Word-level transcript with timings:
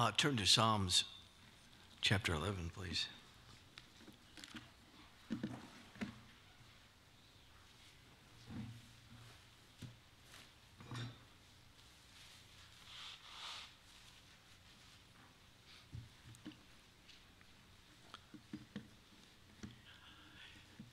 Uh, 0.00 0.12
turn 0.16 0.36
to 0.36 0.46
Psalms 0.46 1.02
chapter 2.00 2.32
11, 2.32 2.70
please. 2.72 3.06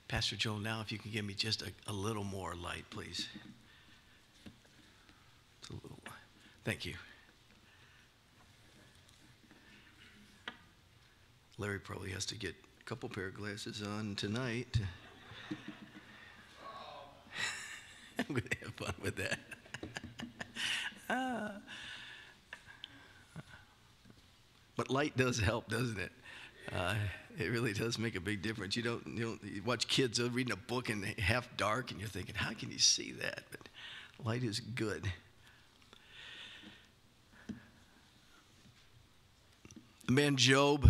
Pastor 0.08 0.34
Joel, 0.34 0.58
now 0.58 0.80
if 0.80 0.90
you 0.90 0.98
can 0.98 1.12
give 1.12 1.24
me 1.24 1.34
just 1.34 1.62
a, 1.62 1.70
a 1.86 1.92
little 1.92 2.24
more 2.24 2.56
light, 2.56 2.84
please. 2.90 3.28
Little, 5.70 6.00
thank 6.64 6.84
you. 6.84 6.94
Larry 11.58 11.78
probably 11.78 12.10
has 12.10 12.26
to 12.26 12.36
get 12.36 12.54
a 12.80 12.84
couple 12.84 13.08
pair 13.08 13.28
of 13.28 13.34
glasses 13.34 13.82
on 13.82 14.14
tonight. 14.14 14.78
I'm 18.18 18.26
going 18.28 18.42
to 18.42 18.58
have 18.58 18.74
fun 18.74 18.94
with 19.00 19.16
that. 19.16 19.38
uh, 21.08 21.48
but 24.76 24.90
light 24.90 25.16
does 25.16 25.38
help, 25.38 25.68
doesn't 25.68 25.98
it? 25.98 26.12
Uh, 26.74 26.94
it 27.38 27.50
really 27.50 27.72
does 27.72 27.98
make 27.98 28.16
a 28.16 28.20
big 28.20 28.42
difference. 28.42 28.76
You 28.76 28.82
don't, 28.82 29.06
you 29.06 29.24
don't 29.24 29.42
you 29.44 29.62
watch 29.62 29.88
kids 29.88 30.20
reading 30.20 30.52
a 30.52 30.56
book 30.56 30.90
in 30.90 31.02
half 31.02 31.48
dark, 31.56 31.90
and 31.90 32.00
you're 32.00 32.08
thinking, 32.08 32.34
how 32.34 32.52
can 32.52 32.70
you 32.70 32.78
see 32.78 33.12
that? 33.12 33.44
But 33.50 33.68
light 34.24 34.42
is 34.42 34.60
good. 34.60 35.10
The 40.06 40.12
man 40.12 40.36
Job 40.36 40.88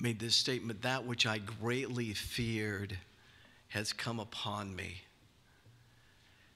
made 0.00 0.18
this 0.18 0.36
statement 0.36 0.82
that 0.82 1.06
which 1.06 1.26
I 1.26 1.38
greatly 1.38 2.12
feared 2.12 2.98
has 3.68 3.92
come 3.92 4.20
upon 4.20 4.74
me. 4.74 5.02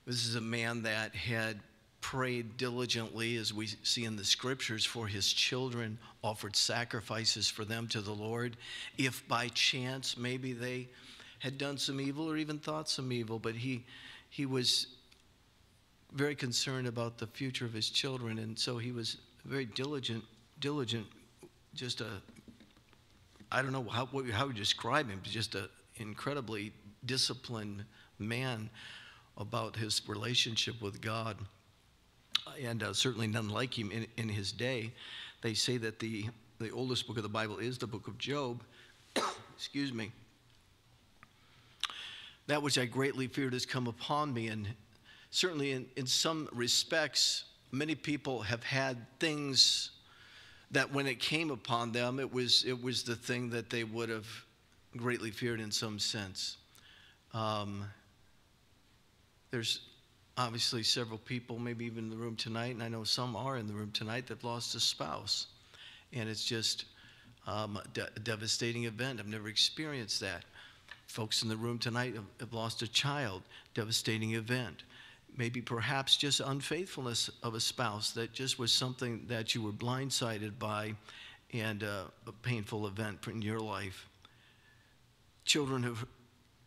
This 0.07 0.27
is 0.27 0.35
a 0.35 0.41
man 0.41 0.83
that 0.83 1.15
had 1.15 1.61
prayed 2.01 2.57
diligently, 2.57 3.37
as 3.37 3.53
we 3.53 3.67
see 3.83 4.05
in 4.05 4.17
the 4.17 4.25
scriptures, 4.25 4.85
for 4.85 5.07
his 5.07 5.33
children, 5.33 5.99
offered 6.25 6.57
sacrifices 6.57 7.49
for 7.49 7.65
them 7.65 7.87
to 7.89 8.01
the 8.01 8.13
Lord. 8.13 8.57
If 8.97 9.27
by 9.29 9.49
chance 9.49 10.17
maybe 10.17 10.53
they 10.53 10.89
had 11.39 11.59
done 11.59 11.79
some 11.79 12.01
evil 12.01 12.31
or 12.31 12.37
even 12.37 12.59
thought 12.59 12.89
some 12.89 13.13
evil, 13.13 13.39
but 13.39 13.55
he, 13.55 13.85
he 14.31 14.47
was 14.47 14.87
very 16.13 16.35
concerned 16.35 16.87
about 16.87 17.19
the 17.19 17.27
future 17.27 17.65
of 17.65 17.73
his 17.73 17.91
children, 17.91 18.39
and 18.39 18.59
so 18.59 18.79
he 18.79 18.93
was 18.93 19.19
very 19.45 19.65
diligent, 19.65 20.25
diligent, 20.59 21.07
just 21.75 22.01
a, 22.01 22.09
I 23.53 23.63
don't 23.63 23.73
know 23.73 23.85
how, 23.85 24.07
how 24.07 24.47
would 24.47 24.57
you 24.57 24.63
describe 24.63 25.09
him, 25.09 25.21
just 25.23 25.55
an 25.55 25.69
incredibly 25.97 26.73
disciplined 27.05 27.85
man 28.19 28.71
about 29.37 29.77
his 29.77 30.03
relationship 30.09 30.81
with 30.81 31.01
God 31.01 31.37
and 32.63 32.83
uh, 32.83 32.93
certainly 32.93 33.27
none 33.27 33.49
like 33.49 33.79
him 33.79 33.91
in, 33.91 34.07
in 34.17 34.29
his 34.29 34.53
day. 34.53 34.93
They 35.43 35.55
say 35.55 35.77
that 35.79 35.99
the, 35.99 36.27
the 36.59 36.71
oldest 36.71 37.07
book 37.07 37.17
of 37.17 37.23
the 37.23 37.29
Bible 37.29 37.59
is 37.59 37.79
the 37.79 37.87
book 37.87 38.07
of 38.07 38.19
Job. 38.19 38.63
Excuse 39.57 39.93
me. 39.93 40.13
That 42.47 42.63
which 42.63 42.79
I 42.79 42.85
greatly 42.85 43.27
feared 43.27 43.53
has 43.53 43.65
come 43.65 43.87
upon 43.87 44.35
me. 44.35 44.49
And 44.49 44.69
certainly, 45.31 45.73
in, 45.73 45.87
in 45.97 46.07
some 46.07 46.49
respects, 46.53 47.45
many 47.73 47.95
people 47.95 48.43
have 48.43 48.63
had 48.63 49.07
things 49.19 49.91
that 50.71 50.93
when 50.93 51.07
it 51.07 51.19
came 51.19 51.51
upon 51.51 51.93
them, 51.93 52.21
it 52.21 52.33
was, 52.33 52.65
it 52.65 52.81
was 52.81 53.03
the 53.03 53.17
thing 53.17 53.51
that 53.51 53.71
they 53.71 53.85
would 53.85 54.09
have 54.09 54.27
greatly 54.97 55.31
feared 55.31 55.61
in 55.61 55.71
some 55.71 55.99
sense. 55.99 56.57
Um, 57.35 57.85
there's 59.51 59.81
obviously 60.37 60.83
several 60.83 61.19
people, 61.19 61.59
maybe 61.59 61.85
even 61.85 62.05
in 62.05 62.11
the 62.11 62.17
room 62.17 62.37
tonight, 62.37 62.75
and 62.75 62.83
I 62.83 62.89
know 62.89 63.05
some 63.05 63.37
are 63.37 63.57
in 63.57 63.67
the 63.67 63.75
room 63.75 63.91
tonight, 63.93 64.27
that 64.29 64.45
lost 64.45 64.75
a 64.75 64.81
spouse. 64.81 65.47
And 66.13 66.29
it's 66.29 66.45
just 66.45 66.87
um, 67.47 67.77
a, 67.77 67.89
de- 67.89 68.09
a 68.17 68.21
devastating 68.21 68.85
event. 68.85 69.21
I've 69.21 69.27
never 69.27 69.49
experienced 69.49 70.21
that. 70.21 70.45
Folks 71.09 71.43
in 71.43 71.49
the 71.49 71.57
room 71.57 71.79
tonight 71.79 72.15
have, 72.15 72.25
have 72.39 72.53
lost 72.53 72.83
a 72.83 72.89
child, 72.89 73.43
devastating 73.75 74.35
event. 74.35 74.85
Maybe 75.37 75.61
perhaps 75.61 76.17
just 76.17 76.41
unfaithfulness 76.41 77.31
of 77.43 77.55
a 77.55 77.61
spouse 77.61 78.13
that 78.13 78.33
just 78.33 78.59
was 78.59 78.73
something 78.73 79.25
that 79.29 79.55
you 79.55 79.63
were 79.63 79.73
blindsided 79.73 80.59
by 80.59 80.95
and 81.53 81.83
uh, 81.83 82.05
a 82.27 82.33
painful 82.33 82.87
event 82.87 83.27
in 83.27 83.43
your 83.43 83.61
life. 83.61 84.09
Children 85.45 85.83
have 85.83 86.05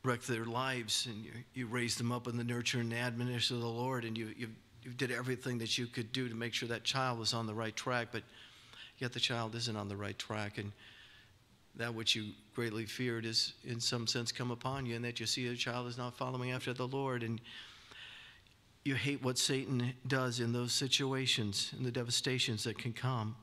wrecked 0.03 0.27
their 0.27 0.45
lives 0.45 1.07
and 1.09 1.23
you, 1.23 1.31
you 1.53 1.67
raised 1.67 1.99
them 1.99 2.11
up 2.11 2.27
in 2.27 2.35
the 2.35 2.43
nurture 2.43 2.79
and 2.79 2.93
admonition 2.93 3.55
of 3.55 3.61
the 3.61 3.67
Lord 3.67 4.03
and 4.03 4.17
you, 4.17 4.33
you, 4.37 4.49
you 4.83 4.91
did 4.91 5.11
everything 5.11 5.57
that 5.59 5.77
you 5.77 5.87
could 5.87 6.11
do 6.11 6.27
to 6.27 6.35
make 6.35 6.53
sure 6.53 6.67
that 6.67 6.83
child 6.83 7.19
was 7.19 7.33
on 7.33 7.47
the 7.47 7.53
right 7.53 7.75
track, 7.75 8.09
but 8.11 8.23
yet 8.97 9.13
the 9.13 9.19
child 9.19 9.55
isn't 9.55 9.77
on 9.77 9.87
the 9.87 9.95
right 9.95 10.17
track. 10.17 10.57
And 10.57 10.71
that 11.75 11.93
which 11.93 12.15
you 12.15 12.31
greatly 12.53 12.85
feared 12.85 13.25
is 13.25 13.53
in 13.63 13.79
some 13.79 14.05
sense 14.07 14.31
come 14.31 14.51
upon 14.51 14.85
you 14.85 14.95
and 14.95 15.05
that 15.05 15.19
you 15.19 15.25
see 15.25 15.47
the 15.47 15.55
child 15.55 15.87
is 15.87 15.97
not 15.97 16.17
following 16.17 16.51
after 16.51 16.73
the 16.73 16.87
Lord 16.87 17.23
and 17.23 17.39
you 18.85 18.95
hate 18.95 19.23
what 19.23 19.37
Satan 19.37 19.93
does 20.07 20.39
in 20.39 20.51
those 20.51 20.73
situations 20.73 21.71
and 21.75 21.85
the 21.85 21.91
devastations 21.91 22.63
that 22.65 22.77
can 22.77 22.91
come. 22.91 23.35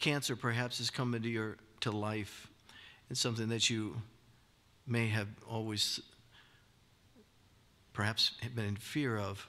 Cancer 0.00 0.34
perhaps 0.34 0.78
has 0.78 0.90
come 0.90 1.14
into 1.14 1.28
your 1.28 1.56
to 1.80 1.90
life. 1.90 2.48
It's 3.08 3.20
something 3.20 3.48
that 3.48 3.70
you 3.70 3.96
may 4.86 5.08
have 5.08 5.28
always 5.48 6.00
perhaps 7.92 8.32
been 8.54 8.64
in 8.64 8.76
fear 8.76 9.18
of. 9.18 9.46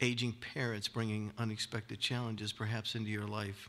Aging 0.00 0.34
parents 0.54 0.86
bringing 0.86 1.32
unexpected 1.38 1.98
challenges 1.98 2.52
perhaps 2.52 2.94
into 2.94 3.10
your 3.10 3.26
life. 3.26 3.68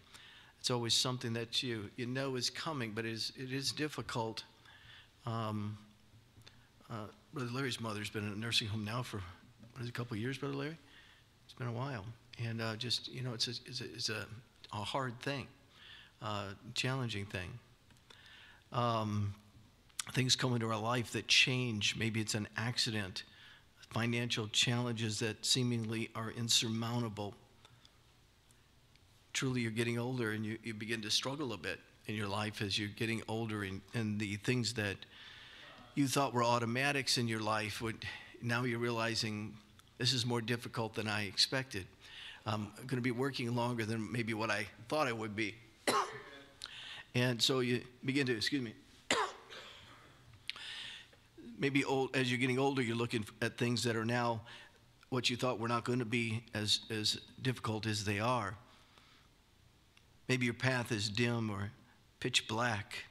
It's 0.60 0.70
always 0.70 0.94
something 0.94 1.34
that 1.34 1.64
you, 1.64 1.90
you 1.96 2.06
know 2.06 2.36
is 2.36 2.50
coming, 2.50 2.92
but 2.92 3.06
it 3.06 3.14
is, 3.14 3.32
it 3.38 3.52
is 3.52 3.72
difficult. 3.72 4.44
Um, 5.26 5.78
uh, 6.90 7.06
Brother 7.34 7.50
Larry's 7.54 7.80
mother's 7.80 8.10
been 8.10 8.26
in 8.26 8.34
a 8.34 8.36
nursing 8.36 8.68
home 8.68 8.84
now 8.84 9.04
for 9.04 9.18
what 9.74 9.82
is 9.82 9.88
it, 9.88 9.90
a 9.90 9.94
couple 9.94 10.16
of 10.16 10.22
years, 10.22 10.38
Brother 10.38 10.56
Larry? 10.56 10.78
It's 11.46 11.54
been 11.54 11.68
a 11.68 11.72
while. 11.72 12.06
And 12.44 12.62
uh, 12.62 12.76
just, 12.76 13.08
you 13.10 13.22
know, 13.22 13.34
it's 13.34 13.48
a, 13.48 13.52
it's 13.66 13.82
a, 13.82 13.86
it's 13.86 14.10
a, 14.10 14.26
a 14.74 14.78
hard 14.78 15.20
thing, 15.22 15.48
uh, 16.22 16.50
challenging 16.74 17.26
thing. 17.26 17.50
Um, 18.72 19.34
things 20.14 20.36
come 20.36 20.54
into 20.54 20.70
our 20.70 20.80
life 20.80 21.12
that 21.14 21.28
change. 21.28 21.96
Maybe 21.96 22.22
it's 22.22 22.36
an 22.36 22.48
accident, 22.56 23.24
financial 23.92 24.48
challenges 24.48 25.20
that 25.20 25.46
seemingly 25.46 26.10
are 26.16 26.32
insurmountable. 26.32 27.36
Truly, 29.34 29.62
you're 29.62 29.72
getting 29.72 30.00
older 30.00 30.32
and 30.32 30.46
you, 30.46 30.58
you 30.64 30.74
begin 30.74 31.02
to 31.02 31.12
struggle 31.12 31.54
a 31.54 31.58
bit 31.58 31.80
in 32.08 32.16
your 32.16 32.28
life 32.28 32.62
as 32.62 32.80
you're 32.80 32.90
getting 32.90 33.22
older, 33.28 33.64
and, 33.64 33.82
and 33.94 34.20
the 34.20 34.36
things 34.38 34.74
that 34.74 34.98
you 36.00 36.08
thought 36.08 36.34
were 36.34 36.46
automatics 36.46 37.18
in 37.18 37.28
your 37.28 37.42
life, 37.42 37.82
would, 37.82 38.06
now 38.42 38.64
you're 38.64 38.80
realizing 38.80 39.54
this 39.98 40.14
is 40.14 40.26
more 40.26 40.40
difficult 40.40 40.96
than 40.96 41.10
I 41.10 41.26
expected. 41.26 41.86
I'm 42.46 42.72
going 42.78 42.96
to 42.96 43.02
be 43.02 43.12
working 43.12 43.54
longer 43.54 43.84
than 43.84 44.10
maybe 44.10 44.34
what 44.34 44.50
I 44.50 44.66
thought 44.88 45.08
I 45.08 45.12
would 45.12 45.36
be. 45.36 45.56
and 47.16 47.42
so 47.42 47.60
you 47.60 47.82
begin 48.06 48.26
to, 48.28 48.34
excuse 48.34 48.62
me, 48.62 48.74
maybe 51.60 51.84
old, 51.84 52.16
as 52.16 52.32
you're 52.32 52.40
getting 52.40 52.60
older, 52.60 52.82
you're 52.82 52.96
looking 52.96 53.26
at 53.42 53.58
things 53.58 53.84
that 53.84 53.98
are 53.98 54.06
now 54.06 54.40
what 55.10 55.30
you 55.30 55.36
thought 55.36 55.60
were 55.60 55.68
not 55.68 55.84
going 55.84 56.00
to 56.00 56.06
be 56.06 56.46
as, 56.54 56.80
as 56.90 57.20
difficult 57.42 57.86
as 57.86 58.06
they 58.06 58.22
are. 58.22 58.56
Maybe 60.30 60.46
your 60.46 60.54
path 60.54 60.94
is 60.94 61.10
dim 61.10 61.50
or 61.50 61.72
pitch 62.22 62.48
black. 62.48 63.04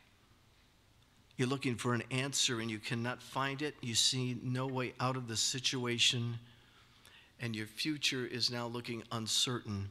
You're 1.39 1.49
looking 1.49 1.77
for 1.77 1.95
an 1.95 2.03
answer 2.11 2.61
and 2.61 2.69
you 2.69 2.81
cannot 2.81 3.23
find 3.23 3.63
it. 3.63 3.77
You 3.81 3.95
see 3.95 4.39
no 4.43 4.67
way 4.67 4.93
out 4.99 5.17
of 5.17 5.29
the 5.29 5.37
situation, 5.37 6.37
and 7.41 7.55
your 7.55 7.69
future 7.69 8.27
is 8.27 8.51
now 8.51 8.67
looking 8.67 9.05
uncertain. 9.13 9.89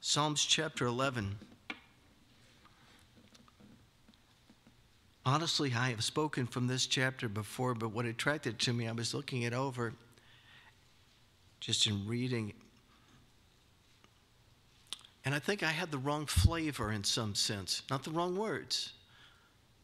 Psalms 0.00 0.44
chapter 0.44 0.84
11 0.84 1.38
Honestly, 5.24 5.72
I 5.74 5.90
have 5.90 6.04
spoken 6.04 6.46
from 6.46 6.66
this 6.66 6.86
chapter 6.86 7.28
before, 7.28 7.74
but 7.74 7.90
what 7.90 8.04
attracted 8.04 8.58
to 8.60 8.72
me, 8.72 8.88
I 8.88 8.92
was 8.92 9.12
looking 9.12 9.42
it 9.42 9.52
over 9.52 9.92
just 11.60 11.86
in 11.86 12.06
reading. 12.06 12.52
And 15.24 15.34
I 15.34 15.38
think 15.38 15.62
I 15.62 15.70
had 15.70 15.90
the 15.90 15.98
wrong 15.98 16.24
flavor 16.24 16.92
in 16.92 17.04
some 17.04 17.34
sense, 17.34 17.82
not 17.90 18.04
the 18.04 18.10
wrong 18.10 18.36
words. 18.36 18.92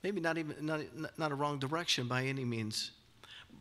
Maybe 0.05 0.21
not 0.21 0.37
even 0.37 0.55
not, 0.61 0.81
not 1.19 1.33
a 1.33 1.35
wrong 1.35 1.59
direction 1.59 2.06
by 2.06 2.25
any 2.25 2.45
means. 2.45 2.91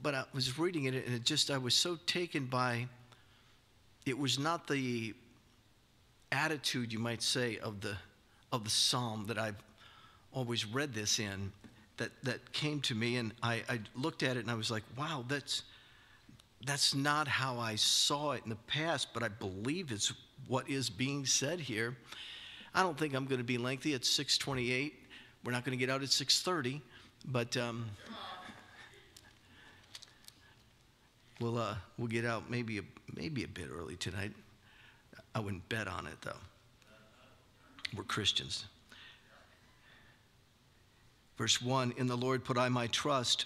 But 0.04 0.14
I 0.14 0.26
was 0.34 0.60
reading 0.60 0.84
it 0.84 0.94
and 0.94 1.16
it 1.16 1.24
just 1.24 1.50
I 1.50 1.58
was 1.58 1.74
so 1.74 1.98
taken 2.06 2.46
by 2.46 2.86
it 4.06 4.20
was 4.20 4.38
not 4.38 4.68
the 4.68 5.14
attitude, 6.34 6.92
you 6.92 7.00
might 7.00 7.22
say, 7.22 7.60
of 7.60 7.80
the, 7.80 7.96
of 8.52 8.66
the 8.66 8.70
psalm 8.70 9.24
that 9.28 9.38
I've 9.38 9.64
always 10.34 10.66
read 10.66 10.94
this 10.94 11.18
in 11.18 11.54
that, 11.96 12.12
that 12.24 12.52
came 12.52 12.82
to 12.82 12.96
me. 12.96 13.16
And 13.16 13.34
I, 13.42 13.64
I 13.70 13.80
looked 13.96 14.22
at 14.22 14.36
it 14.36 14.42
and 14.42 14.52
I 14.52 14.56
was 14.56 14.70
like, 14.70 14.84
wow, 14.98 15.24
that's, 15.30 15.64
that's 16.66 16.94
not 16.94 17.26
how 17.26 17.58
I 17.58 17.76
saw 17.76 18.32
it 18.32 18.42
in 18.44 18.50
the 18.50 18.58
past, 18.68 19.10
but 19.14 19.24
I 19.24 19.30
believe 19.30 19.94
it's 19.94 20.12
what 20.50 20.70
is 20.70 20.90
being 20.90 21.26
said 21.26 21.62
here. 21.62 21.96
I 22.76 22.84
don't 22.84 22.98
think 22.98 23.14
I'm 23.14 23.26
going 23.26 23.40
to 23.40 23.46
be 23.46 23.58
lengthy. 23.58 23.94
It's 23.94 24.10
628. 24.10 25.03
We're 25.44 25.52
not 25.52 25.66
going 25.66 25.78
to 25.78 25.86
get 25.86 25.94
out 25.94 26.02
at 26.02 26.10
630, 26.10 26.82
but 27.26 27.58
um, 27.58 27.86
we'll, 31.42 31.58
uh, 31.58 31.76
we'll 31.98 32.08
get 32.08 32.24
out 32.24 32.50
maybe 32.50 32.80
a, 32.80 32.84
maybe 33.14 33.44
a 33.44 33.48
bit 33.48 33.68
early 33.70 33.98
tonight. 33.98 34.32
I 35.36 35.40
wouldn't 35.40 35.68
bet 35.68 35.88
on 35.88 36.08
it, 36.08 36.22
though. 36.22 36.38
We're 37.96 38.04
Christians. 38.04 38.66
Verse 41.38 41.62
1 41.62 41.94
In 41.98 42.08
the 42.08 42.16
Lord 42.16 42.46
put 42.46 42.58
I 42.58 42.70
my 42.70 42.88
trust. 42.88 43.46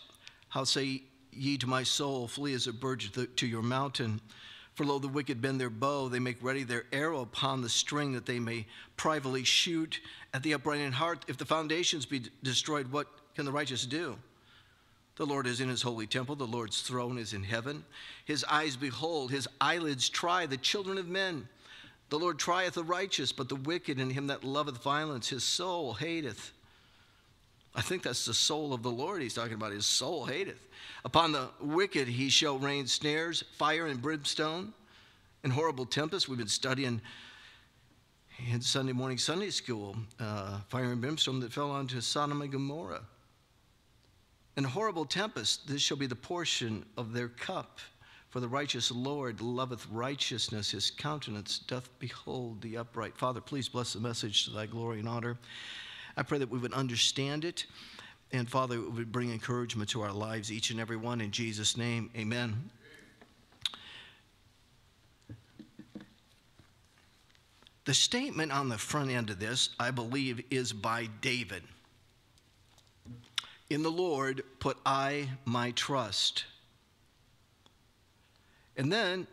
How 0.50 0.66
say 0.66 1.02
ye 1.32 1.58
to 1.58 1.68
my 1.68 1.84
soul, 1.84 2.28
Flee 2.28 2.54
as 2.54 2.68
a 2.68 2.74
bird 2.74 3.04
to 3.36 3.48
your 3.48 3.64
mountain? 3.64 4.22
For 4.78 4.86
lo, 4.86 5.00
the 5.00 5.08
wicked 5.08 5.42
bend 5.42 5.60
their 5.60 5.72
bow, 5.72 6.08
they 6.08 6.20
make 6.20 6.38
ready 6.40 6.62
their 6.62 6.86
arrow 6.94 7.22
upon 7.22 7.64
the 7.64 7.68
string, 7.68 8.14
that 8.14 8.28
they 8.28 8.38
may 8.38 8.68
privately 8.96 9.44
shoot 9.44 10.00
at 10.36 10.44
the 10.44 10.54
upright 10.54 10.82
in 10.82 10.92
heart. 10.92 11.26
If 11.28 11.38
the 11.38 11.46
foundations 11.46 12.06
be 12.06 12.22
destroyed, 12.44 12.92
what 12.92 13.08
can 13.34 13.46
the 13.46 13.52
righteous 13.52 13.88
do? 13.88 14.20
The 15.16 15.26
Lord 15.26 15.48
is 15.48 15.62
in 15.62 15.68
his 15.68 15.82
holy 15.82 16.06
temple, 16.06 16.36
the 16.36 16.46
Lord's 16.46 16.84
throne 16.84 17.18
is 17.18 17.34
in 17.34 17.42
heaven. 17.44 17.84
His 18.26 18.44
eyes 18.44 18.76
behold, 18.76 19.32
his 19.32 19.48
eyelids 19.60 20.10
try 20.10 20.46
the 20.46 20.58
children 20.58 21.00
of 21.00 21.08
men. 21.08 21.48
The 22.10 22.20
Lord 22.20 22.38
trieth 22.38 22.76
the 22.76 22.84
righteous, 22.84 23.32
but 23.32 23.50
the 23.50 23.56
wicked 23.56 23.98
and 23.98 24.12
him 24.12 24.28
that 24.28 24.44
loveth 24.44 24.84
violence, 24.84 25.28
his 25.30 25.44
soul 25.44 25.96
hateth. 25.96 26.52
I 27.78 27.82
think 27.82 28.02
that's 28.02 28.26
the 28.26 28.34
soul 28.34 28.74
of 28.74 28.82
the 28.82 28.90
Lord 28.90 29.22
he's 29.22 29.36
talking 29.36 29.54
about. 29.54 29.72
His 29.72 29.86
soul 29.86 30.26
hateth. 30.26 30.68
Upon 31.06 31.32
the 31.32 31.50
wicked 31.62 32.08
he 32.08 32.28
shall 32.28 32.58
rain 32.58 32.88
snares, 32.88 33.44
fire 33.54 33.86
and 33.86 34.02
brimstone, 34.02 34.74
and 35.44 35.54
horrible 35.54 35.86
tempests. 35.86 36.28
We've 36.28 36.40
been 36.40 36.48
studying 36.48 37.00
in 38.52 38.62
Sunday 38.62 38.94
morning 38.94 39.20
Sunday 39.20 39.52
school 39.52 39.96
uh, 40.20 40.60
fire 40.70 40.92
and 40.92 41.00
brimstone 41.00 41.40
that 41.42 41.54
fell 41.54 41.70
onto 41.70 42.02
Sodom 42.02 42.42
and 42.42 42.52
Gomorrah. 42.52 43.04
And 44.56 44.66
horrible 44.66 45.06
tempest, 45.06 45.68
this 45.68 45.84
shall 45.84 45.98
be 45.98 46.08
the 46.08 46.16
portion 46.16 46.84
of 46.98 47.14
their 47.14 47.28
cup. 47.28 47.78
For 48.30 48.40
the 48.40 48.48
righteous 48.48 48.92
Lord 48.92 49.40
loveth 49.40 49.88
righteousness, 49.92 50.72
his 50.72 50.90
countenance 50.90 51.60
doth 51.60 51.90
behold 52.00 52.60
the 52.62 52.78
upright. 52.78 53.16
Father, 53.16 53.40
please 53.40 53.70
bless 53.70 53.94
the 53.94 54.00
message 54.00 54.46
to 54.46 54.52
thy 54.52 54.66
glory 54.66 55.00
and 55.00 55.08
honor. 55.08 55.38
I 56.18 56.24
pray 56.24 56.40
that 56.40 56.50
we 56.50 56.58
would 56.58 56.74
understand 56.74 57.46
it. 57.46 57.66
And 58.32 58.50
Father, 58.50 58.76
it 58.76 58.92
would 58.92 59.12
bring 59.12 59.32
encouragement 59.32 59.90
to 59.92 60.02
our 60.02 60.12
lives, 60.12 60.52
each 60.52 60.72
and 60.72 60.80
every 60.80 60.98
one. 60.98 61.22
In 61.22 61.32
Jesus' 61.32 61.78
name, 61.78 62.10
amen. 62.18 62.72
The 67.86 67.94
statement 67.94 68.52
on 68.52 68.68
the 68.68 68.78
front 68.78 69.12
end 69.12 69.30
of 69.30 69.40
this, 69.40 69.70
I 69.80 69.92
believe, 69.92 70.44
is 70.52 70.74
by 70.74 71.08
David. 71.22 71.64
In 73.70 73.82
the 73.82 73.92
Lord 73.92 74.44
put 74.60 74.78
I 74.86 75.30
my 75.46 75.72
trust. 75.72 76.44
And 78.76 78.92
then 78.92 79.26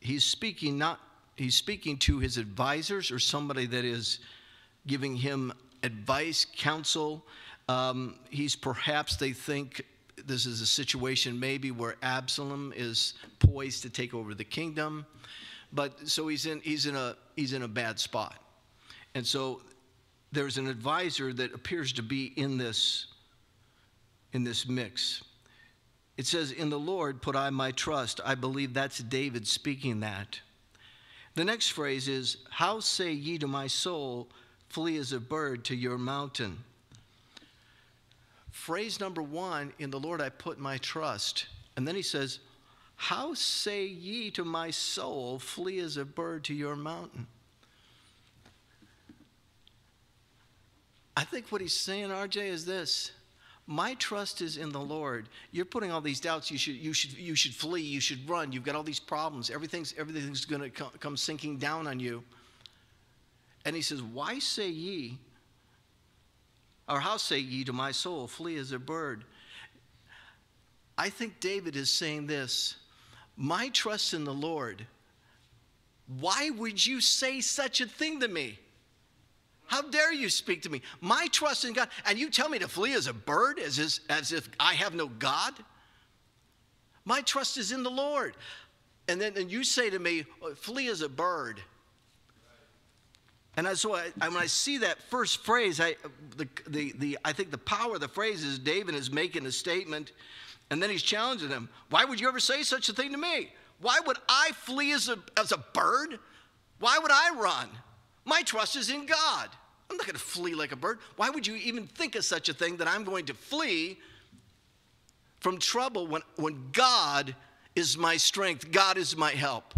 he's 0.00 0.24
speaking 0.24 0.78
not 0.78 0.98
he's 1.36 1.54
speaking 1.54 1.96
to 1.98 2.18
his 2.18 2.38
advisors 2.38 3.10
or 3.10 3.18
somebody 3.18 3.66
that 3.66 3.84
is 3.84 4.18
giving 4.86 5.16
him 5.16 5.52
advice, 5.82 6.46
counsel. 6.56 7.24
Um, 7.68 8.16
he's 8.30 8.56
perhaps, 8.56 9.16
they 9.16 9.32
think, 9.32 9.84
this 10.26 10.46
is 10.46 10.60
a 10.60 10.66
situation 10.66 11.38
maybe 11.38 11.70
where 11.70 11.96
Absalom 12.02 12.72
is 12.76 13.14
poised 13.38 13.82
to 13.82 13.90
take 13.90 14.12
over 14.14 14.34
the 14.34 14.44
kingdom. 14.44 15.06
But 15.72 16.08
so 16.08 16.28
he's 16.28 16.46
in, 16.46 16.60
he's 16.60 16.86
in, 16.86 16.96
a, 16.96 17.16
he's 17.36 17.52
in 17.52 17.62
a 17.62 17.68
bad 17.68 17.98
spot. 17.98 18.36
And 19.14 19.26
so 19.26 19.62
there's 20.32 20.58
an 20.58 20.68
advisor 20.68 21.32
that 21.32 21.54
appears 21.54 21.92
to 21.94 22.02
be 22.02 22.26
in 22.36 22.58
this, 22.58 23.06
in 24.32 24.44
this 24.44 24.68
mix. 24.68 25.22
It 26.16 26.26
says, 26.26 26.52
In 26.52 26.70
the 26.70 26.78
Lord 26.78 27.22
put 27.22 27.34
I 27.34 27.50
my 27.50 27.70
trust. 27.72 28.20
I 28.24 28.34
believe 28.34 28.74
that's 28.74 28.98
David 28.98 29.46
speaking 29.46 30.00
that. 30.00 30.40
The 31.34 31.44
next 31.44 31.68
phrase 31.70 32.08
is, 32.08 32.38
How 32.50 32.80
say 32.80 33.12
ye 33.12 33.38
to 33.38 33.46
my 33.46 33.66
soul, 33.66 34.28
Flee 34.70 34.96
as 34.98 35.12
a 35.12 35.18
bird 35.18 35.64
to 35.64 35.74
your 35.74 35.98
mountain. 35.98 36.56
Phrase 38.52 39.00
number 39.00 39.20
one 39.20 39.72
in 39.80 39.90
the 39.90 39.98
Lord 39.98 40.20
I 40.20 40.28
put 40.28 40.60
my 40.60 40.78
trust. 40.78 41.46
And 41.76 41.86
then 41.86 41.96
he 41.96 42.02
says, 42.02 42.38
How 42.94 43.34
say 43.34 43.84
ye 43.86 44.30
to 44.30 44.44
my 44.44 44.70
soul, 44.70 45.40
Flee 45.40 45.80
as 45.80 45.96
a 45.96 46.04
bird 46.04 46.44
to 46.44 46.54
your 46.54 46.76
mountain? 46.76 47.26
I 51.16 51.24
think 51.24 51.50
what 51.50 51.60
he's 51.60 51.74
saying, 51.74 52.10
RJ, 52.10 52.36
is 52.36 52.64
this. 52.64 53.10
My 53.66 53.94
trust 53.94 54.40
is 54.40 54.56
in 54.56 54.70
the 54.70 54.80
Lord. 54.80 55.28
You're 55.50 55.64
putting 55.64 55.90
all 55.90 56.00
these 56.00 56.20
doubts. 56.20 56.48
You 56.48 56.58
should, 56.58 56.76
you 56.76 56.92
should, 56.92 57.18
you 57.18 57.34
should 57.34 57.54
flee. 57.54 57.82
You 57.82 58.00
should 58.00 58.28
run. 58.28 58.52
You've 58.52 58.64
got 58.64 58.76
all 58.76 58.84
these 58.84 59.00
problems. 59.00 59.50
Everything's, 59.50 59.94
everything's 59.98 60.44
going 60.44 60.62
to 60.62 60.70
come, 60.70 60.90
come 61.00 61.16
sinking 61.16 61.58
down 61.58 61.88
on 61.88 61.98
you. 61.98 62.22
And 63.64 63.76
he 63.76 63.82
says, 63.82 64.02
Why 64.02 64.38
say 64.38 64.68
ye, 64.68 65.18
or 66.88 67.00
how 67.00 67.16
say 67.16 67.38
ye 67.38 67.64
to 67.64 67.72
my 67.72 67.92
soul, 67.92 68.26
flee 68.26 68.56
as 68.56 68.72
a 68.72 68.78
bird? 68.78 69.24
I 70.96 71.08
think 71.08 71.40
David 71.40 71.76
is 71.76 71.90
saying 71.90 72.26
this 72.26 72.76
My 73.36 73.68
trust 73.70 74.14
in 74.14 74.24
the 74.24 74.34
Lord. 74.34 74.86
Why 76.18 76.50
would 76.50 76.84
you 76.84 77.00
say 77.00 77.40
such 77.40 77.80
a 77.80 77.86
thing 77.86 78.20
to 78.20 78.28
me? 78.28 78.58
How 79.66 79.82
dare 79.82 80.12
you 80.12 80.28
speak 80.28 80.62
to 80.62 80.68
me? 80.68 80.82
My 81.00 81.28
trust 81.28 81.64
in 81.64 81.72
God, 81.72 81.88
and 82.04 82.18
you 82.18 82.28
tell 82.30 82.48
me 82.48 82.58
to 82.58 82.66
flee 82.66 82.94
as 82.94 83.06
a 83.06 83.12
bird, 83.12 83.60
as, 83.60 83.78
is, 83.78 84.00
as 84.10 84.32
if 84.32 84.48
I 84.58 84.74
have 84.74 84.94
no 84.94 85.06
God? 85.06 85.54
My 87.04 87.20
trust 87.20 87.56
is 87.56 87.70
in 87.70 87.84
the 87.84 87.90
Lord. 87.90 88.34
And 89.06 89.20
then 89.20 89.36
and 89.36 89.50
you 89.50 89.62
say 89.62 89.88
to 89.88 89.98
me, 89.98 90.24
flee 90.56 90.88
as 90.88 91.02
a 91.02 91.08
bird. 91.08 91.60
And 93.56 93.66
I, 93.66 93.74
so 93.74 93.94
I, 93.94 94.10
when 94.20 94.36
I 94.36 94.46
see 94.46 94.78
that 94.78 95.02
first 95.10 95.44
phrase, 95.44 95.80
I, 95.80 95.96
the, 96.36 96.48
the, 96.68 96.94
the, 96.98 97.18
I 97.24 97.32
think 97.32 97.50
the 97.50 97.58
power 97.58 97.94
of 97.94 98.00
the 98.00 98.08
phrase 98.08 98.44
is 98.44 98.58
David 98.58 98.94
is 98.94 99.10
making 99.10 99.44
a 99.44 99.52
statement, 99.52 100.12
and 100.70 100.82
then 100.82 100.88
he's 100.88 101.02
challenging 101.02 101.48
them. 101.48 101.68
Why 101.90 102.04
would 102.04 102.20
you 102.20 102.28
ever 102.28 102.40
say 102.40 102.62
such 102.62 102.88
a 102.88 102.92
thing 102.92 103.12
to 103.12 103.18
me? 103.18 103.52
Why 103.80 103.98
would 104.06 104.18
I 104.28 104.50
flee 104.54 104.92
as 104.92 105.08
a, 105.08 105.18
as 105.36 105.52
a 105.52 105.58
bird? 105.58 106.18
Why 106.78 106.98
would 106.98 107.10
I 107.10 107.34
run? 107.34 107.68
My 108.24 108.42
trust 108.42 108.76
is 108.76 108.90
in 108.90 109.06
God. 109.06 109.48
I'm 109.90 109.96
not 109.96 110.06
going 110.06 110.14
to 110.14 110.20
flee 110.20 110.54
like 110.54 110.70
a 110.70 110.76
bird. 110.76 110.98
Why 111.16 111.30
would 111.30 111.46
you 111.46 111.56
even 111.56 111.86
think 111.86 112.14
of 112.14 112.24
such 112.24 112.48
a 112.48 112.54
thing 112.54 112.76
that 112.76 112.86
I'm 112.86 113.02
going 113.02 113.26
to 113.26 113.34
flee 113.34 113.98
from 115.40 115.58
trouble 115.58 116.06
when, 116.06 116.22
when 116.36 116.68
God 116.72 117.34
is 117.74 117.98
my 117.98 118.16
strength, 118.16 118.70
God 118.70 118.96
is 118.96 119.16
my 119.16 119.32
help? 119.32 119.74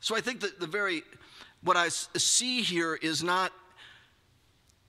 So 0.00 0.16
I 0.16 0.20
think 0.20 0.40
that 0.40 0.58
the 0.58 0.66
very 0.66 1.02
what 1.66 1.76
I 1.76 1.88
see 1.88 2.62
here 2.62 2.94
is 2.94 3.24
not 3.24 3.52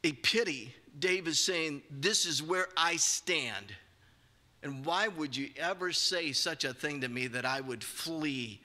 a 0.04 0.12
pity. 0.12 0.76
Dave 1.00 1.28
is 1.28 1.40
saying, 1.40 1.82
This 1.90 2.28
is 2.28 2.44
where 2.44 2.68
I 2.78 2.98
stand. 2.98 3.74
And 4.62 4.86
why 4.86 5.08
would 5.08 5.36
you 5.36 5.50
ever 5.58 5.92
say 5.92 6.32
such 6.34 6.66
a 6.66 6.74
thing 6.74 7.02
to 7.02 7.10
me 7.10 7.26
that 7.28 7.46
I 7.46 7.62
would 7.62 7.84
flee? 7.84 8.62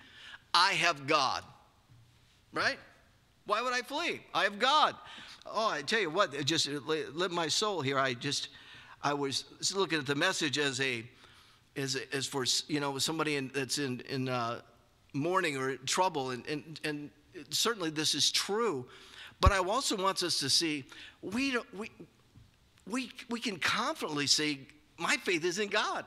I 0.52 0.73
have 0.73 1.07
God. 1.07 1.42
Right? 2.52 2.78
Why 3.47 3.62
would 3.62 3.73
I 3.73 3.81
flee? 3.81 4.21
I 4.35 4.45
have 4.45 4.59
God. 4.59 4.95
Oh, 5.47 5.69
I 5.69 5.81
tell 5.81 6.00
you 6.00 6.11
what, 6.11 6.35
it 6.35 6.45
just 6.45 6.69
lit 6.69 7.31
my 7.31 7.49
soul 7.49 7.81
here. 7.81 7.99
I 7.99 8.12
just, 8.12 8.49
I 9.02 9.14
was 9.14 9.45
looking 9.75 9.99
at 9.99 10.07
the 10.07 10.14
message 10.14 10.59
as 10.59 10.81
a, 10.83 11.02
as, 11.76 11.97
as 12.12 12.26
for, 12.26 12.45
you 12.69 12.78
know, 12.78 12.99
somebody 12.99 13.37
in, 13.37 13.50
that's 13.54 13.78
in, 13.78 14.00
in 14.09 14.28
uh, 14.28 14.61
mourning 15.14 15.57
or 15.57 15.76
trouble. 15.76 16.31
And, 16.31 16.47
and, 16.47 16.81
and 16.85 17.11
certainly 17.51 17.91
this 17.91 18.15
is 18.15 18.31
true, 18.31 18.87
but 19.41 19.53
I 19.53 19.59
also 19.59 19.97
want 19.97 20.23
us 20.23 20.39
to 20.41 20.51
see 20.51 20.85
we, 21.21 21.57
we, 21.77 21.91
we, 22.89 23.11
we 23.29 23.41
can 23.41 23.59
confidently 23.59 24.27
say, 24.27 24.61
My 24.99 25.17
faith 25.17 25.45
is 25.45 25.59
in 25.59 25.69
God. 25.69 26.05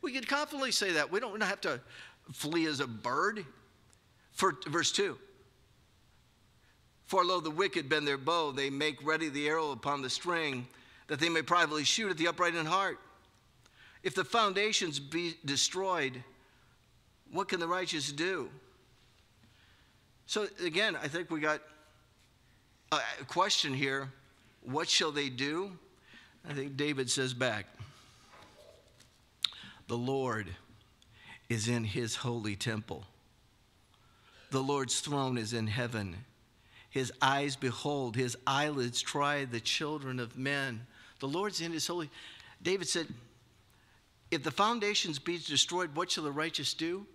We 0.00 0.12
can 0.12 0.24
confidently 0.24 0.72
say 0.72 0.92
that. 0.92 1.10
We 1.10 1.20
don't 1.20 1.42
have 1.42 1.60
to 1.62 1.80
flee 2.32 2.66
as 2.66 2.80
a 2.80 2.86
bird. 2.86 3.44
For 4.32 4.56
verse 4.68 4.92
2 4.92 5.18
For 7.06 7.24
lo, 7.24 7.40
the 7.40 7.50
wicked 7.50 7.88
bend 7.88 8.06
their 8.06 8.18
bow, 8.18 8.52
they 8.52 8.70
make 8.70 9.04
ready 9.04 9.28
the 9.28 9.48
arrow 9.48 9.72
upon 9.72 10.02
the 10.02 10.10
string, 10.10 10.66
that 11.08 11.18
they 11.18 11.28
may 11.28 11.42
privately 11.42 11.84
shoot 11.84 12.10
at 12.10 12.16
the 12.16 12.28
upright 12.28 12.54
in 12.54 12.66
heart. 12.66 12.98
If 14.02 14.14
the 14.14 14.24
foundations 14.24 15.00
be 15.00 15.34
destroyed, 15.44 16.22
what 17.32 17.48
can 17.48 17.58
the 17.58 17.66
righteous 17.66 18.12
do? 18.12 18.48
So 20.28 20.46
again, 20.62 20.94
I 20.94 21.08
think 21.08 21.30
we 21.30 21.40
got 21.40 21.62
a 22.92 22.98
question 23.28 23.72
here. 23.72 24.12
What 24.60 24.86
shall 24.86 25.10
they 25.10 25.30
do? 25.30 25.72
I 26.46 26.52
think 26.52 26.76
David 26.76 27.10
says 27.10 27.32
back, 27.32 27.64
the 29.86 29.96
Lord 29.96 30.48
is 31.48 31.66
in 31.66 31.82
his 31.82 32.14
holy 32.14 32.56
temple. 32.56 33.04
The 34.50 34.60
Lord's 34.60 35.00
throne 35.00 35.38
is 35.38 35.54
in 35.54 35.66
heaven. 35.66 36.14
His 36.90 37.10
eyes 37.22 37.56
behold, 37.56 38.14
his 38.14 38.36
eyelids 38.46 39.00
try 39.00 39.46
the 39.46 39.60
children 39.60 40.20
of 40.20 40.36
men. 40.36 40.86
The 41.20 41.28
Lord's 41.28 41.62
in 41.62 41.72
his 41.72 41.86
holy. 41.86 42.10
David 42.62 42.86
said, 42.86 43.06
If 44.30 44.42
the 44.42 44.50
foundations 44.50 45.18
be 45.18 45.38
destroyed, 45.38 45.96
what 45.96 46.10
shall 46.10 46.24
the 46.24 46.32
righteous 46.32 46.74
do? 46.74 47.06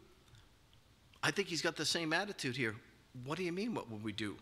I 1.21 1.29
think 1.29 1.47
he's 1.47 1.61
got 1.61 1.75
the 1.75 1.85
same 1.85 2.11
attitude 2.11 2.57
here. 2.57 2.73
What 3.25 3.37
do 3.37 3.43
you 3.43 3.51
mean, 3.51 3.73
what 3.73 3.89
will 3.89 3.99
we 3.99 4.11
do? 4.11 4.35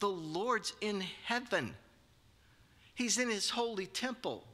The 0.00 0.08
Lord's 0.08 0.72
in 0.80 1.02
heaven, 1.24 1.74
he's 2.94 3.18
in 3.18 3.30
his 3.30 3.50
holy 3.50 3.86
temple. 3.86 4.44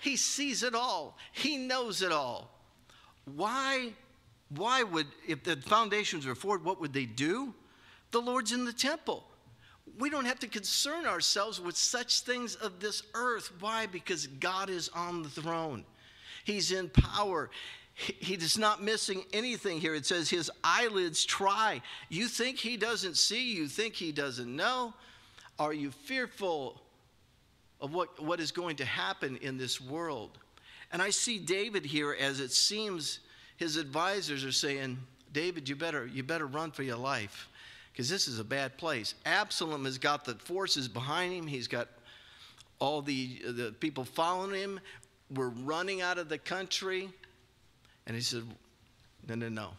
He 0.00 0.16
sees 0.16 0.62
it 0.62 0.74
all, 0.74 1.16
he 1.32 1.56
knows 1.56 2.02
it 2.02 2.12
all. 2.12 2.50
Why, 3.36 3.92
why 4.48 4.82
would, 4.82 5.06
if 5.28 5.44
the 5.44 5.56
foundations 5.56 6.26
were 6.26 6.34
forward, 6.34 6.64
what 6.64 6.80
would 6.80 6.92
they 6.92 7.04
do? 7.04 7.54
The 8.10 8.20
Lord's 8.20 8.52
in 8.52 8.64
the 8.64 8.72
temple. 8.72 9.24
We 9.98 10.08
don't 10.08 10.24
have 10.24 10.38
to 10.40 10.48
concern 10.48 11.06
ourselves 11.06 11.60
with 11.60 11.76
such 11.76 12.20
things 12.20 12.54
of 12.54 12.80
this 12.80 13.02
earth. 13.14 13.52
Why? 13.60 13.86
Because 13.86 14.26
God 14.26 14.70
is 14.70 14.88
on 14.94 15.22
the 15.22 15.28
throne. 15.28 15.84
He's 16.44 16.72
in 16.72 16.88
power. 16.88 17.50
He 17.94 18.34
is 18.34 18.56
not 18.56 18.82
missing 18.82 19.24
anything 19.32 19.78
here. 19.78 19.94
It 19.94 20.06
says 20.06 20.30
his 20.30 20.50
eyelids 20.64 21.24
try. 21.24 21.82
You 22.08 22.28
think 22.28 22.56
he 22.56 22.76
doesn't 22.76 23.16
see? 23.16 23.52
You 23.52 23.68
think 23.68 23.94
he 23.94 24.10
doesn't 24.10 24.54
know? 24.54 24.94
Are 25.58 25.74
you 25.74 25.90
fearful 25.90 26.80
of 27.80 27.92
what, 27.92 28.22
what 28.22 28.40
is 28.40 28.52
going 28.52 28.76
to 28.76 28.84
happen 28.84 29.36
in 29.42 29.58
this 29.58 29.80
world? 29.80 30.38
And 30.92 31.02
I 31.02 31.10
see 31.10 31.38
David 31.38 31.84
here 31.84 32.16
as 32.18 32.40
it 32.40 32.52
seems 32.52 33.20
his 33.58 33.76
advisors 33.76 34.44
are 34.44 34.52
saying, 34.52 34.98
David, 35.32 35.68
you 35.68 35.76
better, 35.76 36.06
you 36.06 36.22
better 36.22 36.46
run 36.46 36.70
for 36.70 36.82
your 36.82 36.96
life 36.96 37.48
because 37.92 38.08
this 38.08 38.26
is 38.26 38.38
a 38.38 38.44
bad 38.44 38.78
place. 38.78 39.14
Absalom 39.26 39.84
has 39.84 39.98
got 39.98 40.24
the 40.24 40.34
forces 40.34 40.88
behind 40.88 41.32
him. 41.32 41.46
He's 41.46 41.68
got 41.68 41.88
all 42.78 43.02
the, 43.02 43.40
the 43.44 43.74
people 43.78 44.04
following 44.04 44.54
him. 44.54 44.80
We're 45.32 45.48
running 45.48 46.00
out 46.00 46.18
of 46.18 46.28
the 46.28 46.38
country. 46.38 47.10
And 48.10 48.16
he 48.16 48.24
said, 48.24 48.42
No, 49.28 49.36
no, 49.36 49.48
no. 49.48 49.70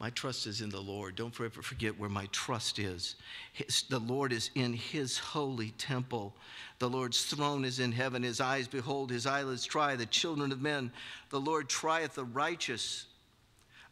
My 0.00 0.08
trust 0.08 0.46
is 0.46 0.62
in 0.62 0.70
the 0.70 0.80
Lord. 0.80 1.16
Don't 1.16 1.34
forever 1.34 1.60
forget 1.60 1.98
where 1.98 2.08
my 2.08 2.26
trust 2.32 2.78
is. 2.78 3.16
His, 3.52 3.82
the 3.90 3.98
Lord 3.98 4.32
is 4.32 4.48
in 4.54 4.72
his 4.72 5.18
holy 5.18 5.72
temple. 5.72 6.34
The 6.78 6.88
Lord's 6.88 7.26
throne 7.26 7.66
is 7.66 7.78
in 7.78 7.92
heaven. 7.92 8.22
His 8.22 8.40
eyes 8.40 8.68
behold, 8.68 9.10
his 9.10 9.26
eyelids 9.26 9.66
try 9.66 9.96
the 9.96 10.06
children 10.06 10.50
of 10.50 10.62
men. 10.62 10.90
The 11.28 11.38
Lord 11.38 11.68
trieth 11.68 12.14
the 12.14 12.24
righteous, 12.24 13.04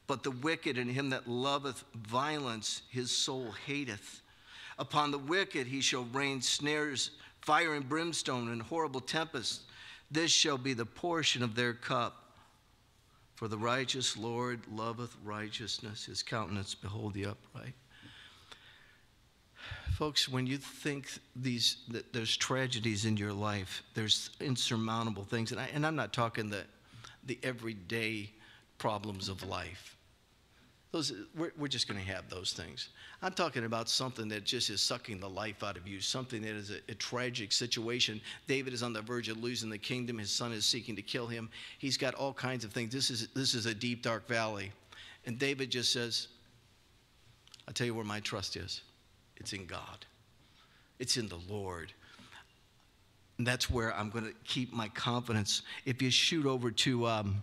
but 0.06 0.22
the 0.22 0.30
wicked 0.30 0.78
and 0.78 0.90
him 0.90 1.10
that 1.10 1.28
loveth 1.28 1.84
violence, 1.94 2.80
his 2.88 3.10
soul 3.10 3.52
hateth. 3.66 4.22
Upon 4.78 5.10
the 5.10 5.18
wicked 5.18 5.66
he 5.66 5.82
shall 5.82 6.04
rain 6.14 6.40
snares, 6.40 7.10
fire 7.42 7.74
and 7.74 7.86
brimstone, 7.86 8.48
and 8.48 8.62
horrible 8.62 9.02
tempests. 9.02 9.64
This 10.10 10.30
shall 10.30 10.56
be 10.56 10.72
the 10.72 10.86
portion 10.86 11.42
of 11.42 11.54
their 11.54 11.74
cup. 11.74 12.21
For 13.42 13.48
the 13.48 13.58
righteous 13.58 14.16
Lord 14.16 14.60
loveth 14.72 15.16
righteousness, 15.24 16.04
his 16.04 16.22
countenance 16.22 16.76
behold 16.76 17.12
the 17.12 17.26
upright. 17.26 17.74
Folks, 19.94 20.28
when 20.28 20.46
you 20.46 20.58
think 20.58 21.08
these 21.34 21.78
that 21.88 22.12
there's 22.12 22.36
tragedies 22.36 23.04
in 23.04 23.16
your 23.16 23.32
life, 23.32 23.82
there's 23.94 24.30
insurmountable 24.38 25.24
things, 25.24 25.50
and, 25.50 25.60
I, 25.60 25.68
and 25.74 25.84
I'm 25.84 25.96
not 25.96 26.12
talking 26.12 26.50
the, 26.50 26.62
the 27.24 27.36
everyday 27.42 28.30
problems 28.78 29.28
of 29.28 29.42
life. 29.42 29.96
Those, 30.92 31.14
we're, 31.34 31.52
we're 31.58 31.68
just 31.68 31.88
going 31.88 31.98
to 31.98 32.06
have 32.12 32.28
those 32.28 32.52
things. 32.52 32.90
I'm 33.22 33.32
talking 33.32 33.64
about 33.64 33.88
something 33.88 34.28
that 34.28 34.44
just 34.44 34.68
is 34.68 34.82
sucking 34.82 35.20
the 35.20 35.28
life 35.28 35.64
out 35.64 35.78
of 35.78 35.88
you, 35.88 36.02
something 36.02 36.42
that 36.42 36.50
is 36.50 36.70
a, 36.70 36.76
a, 36.90 36.94
tragic 36.94 37.50
situation. 37.50 38.20
David 38.46 38.74
is 38.74 38.82
on 38.82 38.92
the 38.92 39.00
verge 39.00 39.30
of 39.30 39.42
losing 39.42 39.70
the 39.70 39.78
kingdom. 39.78 40.18
His 40.18 40.30
son 40.30 40.52
is 40.52 40.66
seeking 40.66 40.94
to 40.96 41.02
kill 41.02 41.26
him. 41.26 41.48
He's 41.78 41.96
got 41.96 42.14
all 42.14 42.34
kinds 42.34 42.62
of 42.62 42.72
things. 42.72 42.92
This 42.92 43.08
is, 43.08 43.28
this 43.28 43.54
is 43.54 43.64
a 43.64 43.74
deep, 43.74 44.02
dark 44.02 44.28
valley. 44.28 44.70
And 45.24 45.38
David 45.38 45.70
just 45.70 45.94
says, 45.94 46.28
I'll 47.66 47.72
tell 47.72 47.86
you 47.86 47.94
where 47.94 48.04
my 48.04 48.20
trust 48.20 48.56
is 48.56 48.82
it's 49.38 49.54
in 49.54 49.64
God, 49.64 50.04
it's 50.98 51.16
in 51.16 51.26
the 51.26 51.40
Lord. 51.48 51.94
And 53.38 53.46
that's 53.46 53.70
where 53.70 53.96
I'm 53.96 54.10
going 54.10 54.26
to 54.26 54.34
keep 54.44 54.74
my 54.74 54.88
confidence. 54.88 55.62
If 55.86 56.02
you 56.02 56.10
shoot 56.10 56.44
over 56.44 56.70
to. 56.70 57.06
Um, 57.06 57.42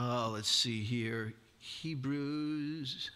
Uh, 0.00 0.28
let's 0.28 0.48
see 0.48 0.80
here. 0.84 1.32
Hebrews 1.58 3.10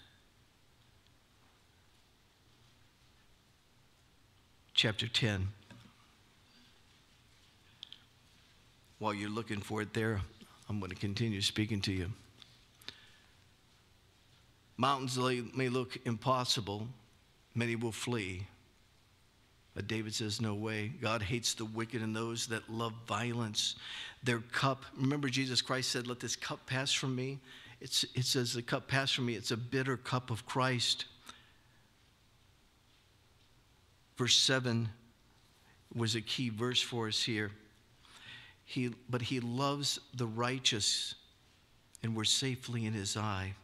chapter 4.74 5.06
10. 5.06 5.46
While 8.98 9.14
you're 9.14 9.30
looking 9.30 9.60
for 9.60 9.80
it 9.80 9.94
there, 9.94 10.22
I'm 10.68 10.80
going 10.80 10.90
to 10.90 10.96
continue 10.96 11.40
speaking 11.40 11.80
to 11.82 11.92
you. 11.92 12.10
Mountains 14.76 15.16
may 15.54 15.68
look 15.68 15.96
impossible, 16.04 16.88
many 17.54 17.76
will 17.76 17.92
flee. 17.92 18.48
But 19.74 19.88
David 19.88 20.14
says, 20.14 20.40
No 20.40 20.54
way. 20.54 20.92
God 21.00 21.22
hates 21.22 21.54
the 21.54 21.64
wicked 21.64 22.02
and 22.02 22.14
those 22.14 22.46
that 22.48 22.68
love 22.70 22.92
violence. 23.06 23.76
Their 24.22 24.40
cup, 24.40 24.84
remember 24.96 25.28
Jesus 25.28 25.62
Christ 25.62 25.90
said, 25.90 26.06
Let 26.06 26.20
this 26.20 26.36
cup 26.36 26.66
pass 26.66 26.92
from 26.92 27.16
me? 27.16 27.38
It's, 27.80 28.04
it 28.14 28.24
says, 28.24 28.52
The 28.52 28.62
cup 28.62 28.86
pass 28.86 29.10
from 29.10 29.26
me. 29.26 29.34
It's 29.34 29.50
a 29.50 29.56
bitter 29.56 29.96
cup 29.96 30.30
of 30.30 30.44
Christ. 30.46 31.06
Verse 34.16 34.36
7 34.36 34.88
was 35.94 36.14
a 36.14 36.20
key 36.20 36.50
verse 36.50 36.80
for 36.80 37.08
us 37.08 37.22
here. 37.22 37.50
He, 38.64 38.90
but 39.08 39.22
he 39.22 39.40
loves 39.40 39.98
the 40.14 40.26
righteous, 40.26 41.14
and 42.02 42.14
we're 42.16 42.24
safely 42.24 42.86
in 42.86 42.92
his 42.92 43.16
eye. 43.16 43.54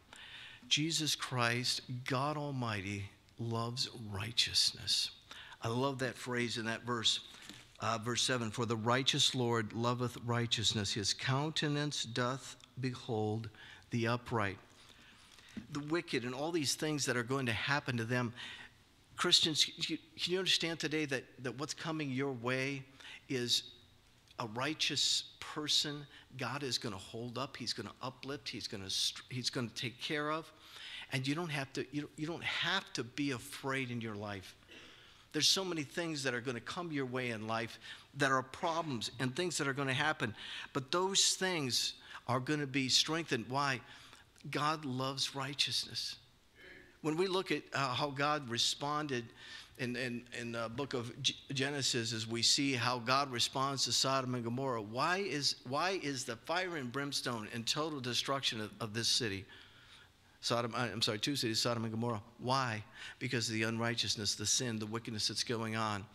Jesus 0.67 1.15
Christ, 1.15 1.81
God 2.05 2.37
Almighty, 2.37 3.05
loves 3.39 3.89
righteousness. 4.11 5.11
I 5.61 5.67
love 5.67 5.99
that 5.99 6.15
phrase 6.15 6.57
in 6.57 6.65
that 6.65 6.83
verse. 6.83 7.19
Uh, 7.81 7.97
verse 7.97 8.21
7 8.23 8.51
For 8.51 8.65
the 8.65 8.75
righteous 8.75 9.35
Lord 9.35 9.73
loveth 9.73 10.17
righteousness, 10.25 10.93
his 10.93 11.13
countenance 11.13 12.03
doth 12.03 12.55
behold 12.79 13.49
the 13.91 14.07
upright. 14.07 14.57
The 15.71 15.81
wicked 15.81 16.23
and 16.23 16.33
all 16.33 16.51
these 16.51 16.75
things 16.75 17.05
that 17.05 17.17
are 17.17 17.23
going 17.23 17.45
to 17.45 17.53
happen 17.53 17.97
to 17.97 18.05
them. 18.05 18.33
Christians, 19.17 19.65
can 19.85 19.97
you 20.15 20.37
understand 20.37 20.79
today 20.79 21.05
that, 21.05 21.25
that 21.43 21.57
what's 21.59 21.73
coming 21.73 22.09
your 22.09 22.31
way 22.31 22.83
is 23.27 23.63
a 24.39 24.47
righteous 24.47 25.23
person 25.39 26.05
God 26.37 26.63
is 26.63 26.77
going 26.77 26.93
to 26.93 26.99
hold 26.99 27.37
up, 27.37 27.57
He's 27.57 27.73
going 27.73 27.87
to 27.87 27.95
uplift, 28.01 28.47
He's 28.47 28.67
going 28.67 28.83
to, 28.87 28.93
he's 29.29 29.49
going 29.49 29.67
to 29.67 29.75
take 29.75 29.99
care 30.01 30.31
of. 30.31 30.51
And 31.11 31.27
you 31.27 31.33
don't 31.35 31.49
have 31.49 31.73
to, 31.73 31.85
you, 31.91 32.09
you 32.17 32.27
don't 32.27 32.43
have 32.43 32.91
to 32.93 33.03
be 33.03 33.31
afraid 33.31 33.89
in 33.89 33.99
your 33.99 34.15
life. 34.15 34.55
There's 35.31 35.47
so 35.47 35.63
many 35.63 35.83
things 35.83 36.23
that 36.23 36.33
are 36.33 36.41
going 36.41 36.55
to 36.55 36.61
come 36.61 36.91
your 36.91 37.05
way 37.05 37.29
in 37.29 37.47
life 37.47 37.79
that 38.17 38.31
are 38.31 38.41
problems 38.41 39.11
and 39.19 39.35
things 39.35 39.57
that 39.57 39.67
are 39.67 39.73
going 39.73 39.87
to 39.87 39.93
happen. 39.93 40.33
But 40.73 40.91
those 40.91 41.33
things 41.33 41.93
are 42.27 42.39
going 42.39 42.59
to 42.59 42.67
be 42.67 42.89
strengthened. 42.89 43.45
Why? 43.47 43.81
God 44.49 44.85
loves 44.85 45.35
righteousness. 45.35 46.15
When 47.01 47.15
we 47.15 47.27
look 47.27 47.51
at 47.51 47.63
uh, 47.73 47.93
how 47.93 48.09
God 48.09 48.49
responded 48.49 49.25
in, 49.77 49.95
in, 49.95 50.23
in 50.37 50.51
the 50.51 50.69
book 50.75 50.93
of 50.93 51.13
Genesis, 51.53 52.11
as 52.11 52.27
we 52.27 52.41
see 52.41 52.73
how 52.73 52.99
God 52.99 53.31
responds 53.31 53.85
to 53.85 53.91
Sodom 53.91 54.35
and 54.35 54.43
Gomorrah, 54.43 54.81
why 54.81 55.17
is, 55.17 55.55
why 55.67 55.99
is 56.03 56.25
the 56.25 56.35
fire 56.35 56.75
and 56.75 56.91
brimstone 56.91 57.47
and 57.53 57.65
total 57.65 57.99
destruction 57.99 58.59
of, 58.59 58.71
of 58.81 58.93
this 58.93 59.07
city? 59.07 59.45
Sodom, 60.41 60.73
uh, 60.75 60.87
I'm 60.91 61.01
sorry, 61.01 61.19
two 61.19 61.35
cities, 61.35 61.59
Sodom 61.59 61.83
and 61.83 61.91
Gomorrah. 61.91 62.21
Why? 62.39 62.83
Because 63.19 63.47
of 63.49 63.55
the 63.55 63.63
unrighteousness, 63.63 64.35
the 64.35 64.45
sin, 64.45 64.79
the 64.79 64.85
wickedness 64.85 65.27
that's 65.27 65.43
going 65.43 65.75
on. 65.75 66.05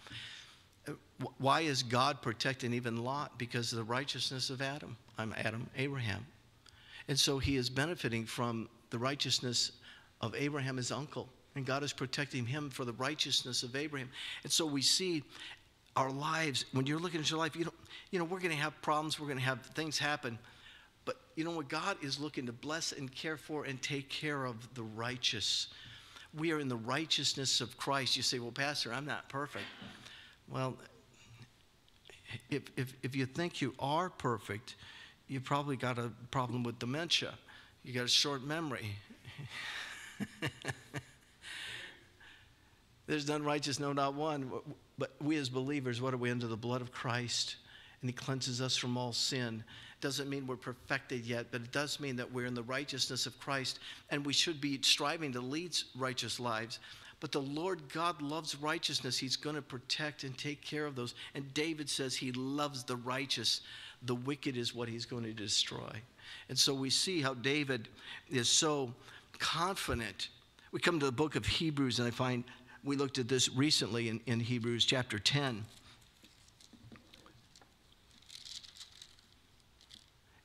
Uh, 0.88 0.92
why 1.38 1.60
is 1.60 1.82
God 1.82 2.22
protecting 2.22 2.72
even 2.72 3.04
Lot? 3.04 3.38
Because 3.38 3.72
of 3.72 3.78
the 3.78 3.84
righteousness 3.84 4.50
of 4.50 4.62
Adam. 4.62 4.96
I'm 5.18 5.34
Adam, 5.36 5.68
Abraham. 5.76 6.26
And 7.08 7.18
so 7.18 7.38
he 7.38 7.56
is 7.56 7.68
benefiting 7.68 8.24
from 8.24 8.68
the 8.90 8.98
righteousness 8.98 9.72
of 10.20 10.34
Abraham, 10.34 10.78
his 10.78 10.90
uncle. 10.90 11.28
And 11.54 11.66
God 11.66 11.82
is 11.82 11.92
protecting 11.92 12.46
him 12.46 12.70
for 12.70 12.84
the 12.84 12.94
righteousness 12.94 13.62
of 13.62 13.76
Abraham. 13.76 14.10
And 14.42 14.50
so 14.50 14.64
we 14.64 14.82
see 14.82 15.22
our 15.96 16.10
lives, 16.10 16.64
when 16.72 16.86
you're 16.86 16.98
looking 16.98 17.20
at 17.20 17.30
your 17.30 17.38
life, 17.38 17.54
you 17.54 17.66
know, 17.66 17.74
you 18.10 18.18
know 18.18 18.24
we're 18.24 18.40
going 18.40 18.50
to 18.50 18.56
have 18.56 18.80
problems, 18.82 19.20
we're 19.20 19.26
going 19.26 19.38
to 19.38 19.44
have 19.44 19.64
things 19.74 19.98
happen. 19.98 20.38
You 21.34 21.44
know 21.44 21.50
what? 21.50 21.68
God 21.68 21.96
is 22.02 22.18
looking 22.20 22.46
to 22.46 22.52
bless 22.52 22.92
and 22.92 23.12
care 23.12 23.36
for 23.36 23.64
and 23.64 23.80
take 23.82 24.08
care 24.08 24.44
of 24.44 24.74
the 24.74 24.82
righteous. 24.82 25.68
We 26.36 26.52
are 26.52 26.60
in 26.60 26.68
the 26.68 26.76
righteousness 26.76 27.60
of 27.60 27.76
Christ. 27.76 28.16
You 28.16 28.22
say, 28.22 28.38
well, 28.38 28.52
Pastor, 28.52 28.92
I'm 28.92 29.06
not 29.06 29.28
perfect. 29.28 29.64
Well, 30.48 30.76
if, 32.50 32.62
if, 32.76 32.94
if 33.02 33.16
you 33.16 33.26
think 33.26 33.60
you 33.60 33.74
are 33.78 34.10
perfect, 34.10 34.76
you 35.28 35.40
probably 35.40 35.76
got 35.76 35.98
a 35.98 36.10
problem 36.30 36.62
with 36.62 36.78
dementia. 36.78 37.34
You 37.82 37.92
got 37.92 38.04
a 38.04 38.08
short 38.08 38.44
memory. 38.44 38.96
There's 43.06 43.28
none 43.28 43.44
righteous, 43.44 43.78
no, 43.78 43.92
not 43.92 44.14
one. 44.14 44.50
But 44.96 45.14
we 45.20 45.36
as 45.36 45.48
believers, 45.48 46.00
what 46.00 46.14
are 46.14 46.18
we 46.18 46.30
under 46.30 46.46
the 46.46 46.56
blood 46.56 46.80
of 46.80 46.92
Christ? 46.92 47.56
And 48.00 48.08
He 48.08 48.14
cleanses 48.14 48.60
us 48.60 48.76
from 48.76 48.96
all 48.96 49.12
sin. 49.12 49.64
Doesn't 50.04 50.28
mean 50.28 50.46
we're 50.46 50.56
perfected 50.56 51.24
yet, 51.24 51.46
but 51.50 51.62
it 51.62 51.72
does 51.72 51.98
mean 51.98 52.14
that 52.16 52.30
we're 52.30 52.44
in 52.44 52.52
the 52.52 52.62
righteousness 52.64 53.24
of 53.24 53.40
Christ, 53.40 53.78
and 54.10 54.22
we 54.22 54.34
should 54.34 54.60
be 54.60 54.78
striving 54.82 55.32
to 55.32 55.40
lead 55.40 55.74
righteous 55.96 56.38
lives. 56.38 56.78
But 57.20 57.32
the 57.32 57.40
Lord 57.40 57.80
God 57.90 58.20
loves 58.20 58.54
righteousness. 58.54 59.16
He's 59.16 59.36
going 59.36 59.56
to 59.56 59.62
protect 59.62 60.22
and 60.24 60.36
take 60.36 60.60
care 60.60 60.84
of 60.84 60.94
those. 60.94 61.14
And 61.34 61.54
David 61.54 61.88
says 61.88 62.14
he 62.14 62.32
loves 62.32 62.84
the 62.84 62.96
righteous. 62.96 63.62
The 64.02 64.14
wicked 64.14 64.58
is 64.58 64.74
what 64.74 64.90
he's 64.90 65.06
going 65.06 65.22
to 65.22 65.32
destroy. 65.32 66.02
And 66.50 66.58
so 66.58 66.74
we 66.74 66.90
see 66.90 67.22
how 67.22 67.32
David 67.32 67.88
is 68.28 68.50
so 68.50 68.92
confident. 69.38 70.28
We 70.70 70.80
come 70.80 71.00
to 71.00 71.06
the 71.06 71.12
book 71.12 71.34
of 71.34 71.46
Hebrews, 71.46 71.98
and 71.98 72.06
I 72.06 72.10
find 72.10 72.44
we 72.84 72.96
looked 72.96 73.16
at 73.16 73.26
this 73.26 73.48
recently 73.48 74.10
in, 74.10 74.20
in 74.26 74.38
Hebrews 74.38 74.84
chapter 74.84 75.18
10. 75.18 75.64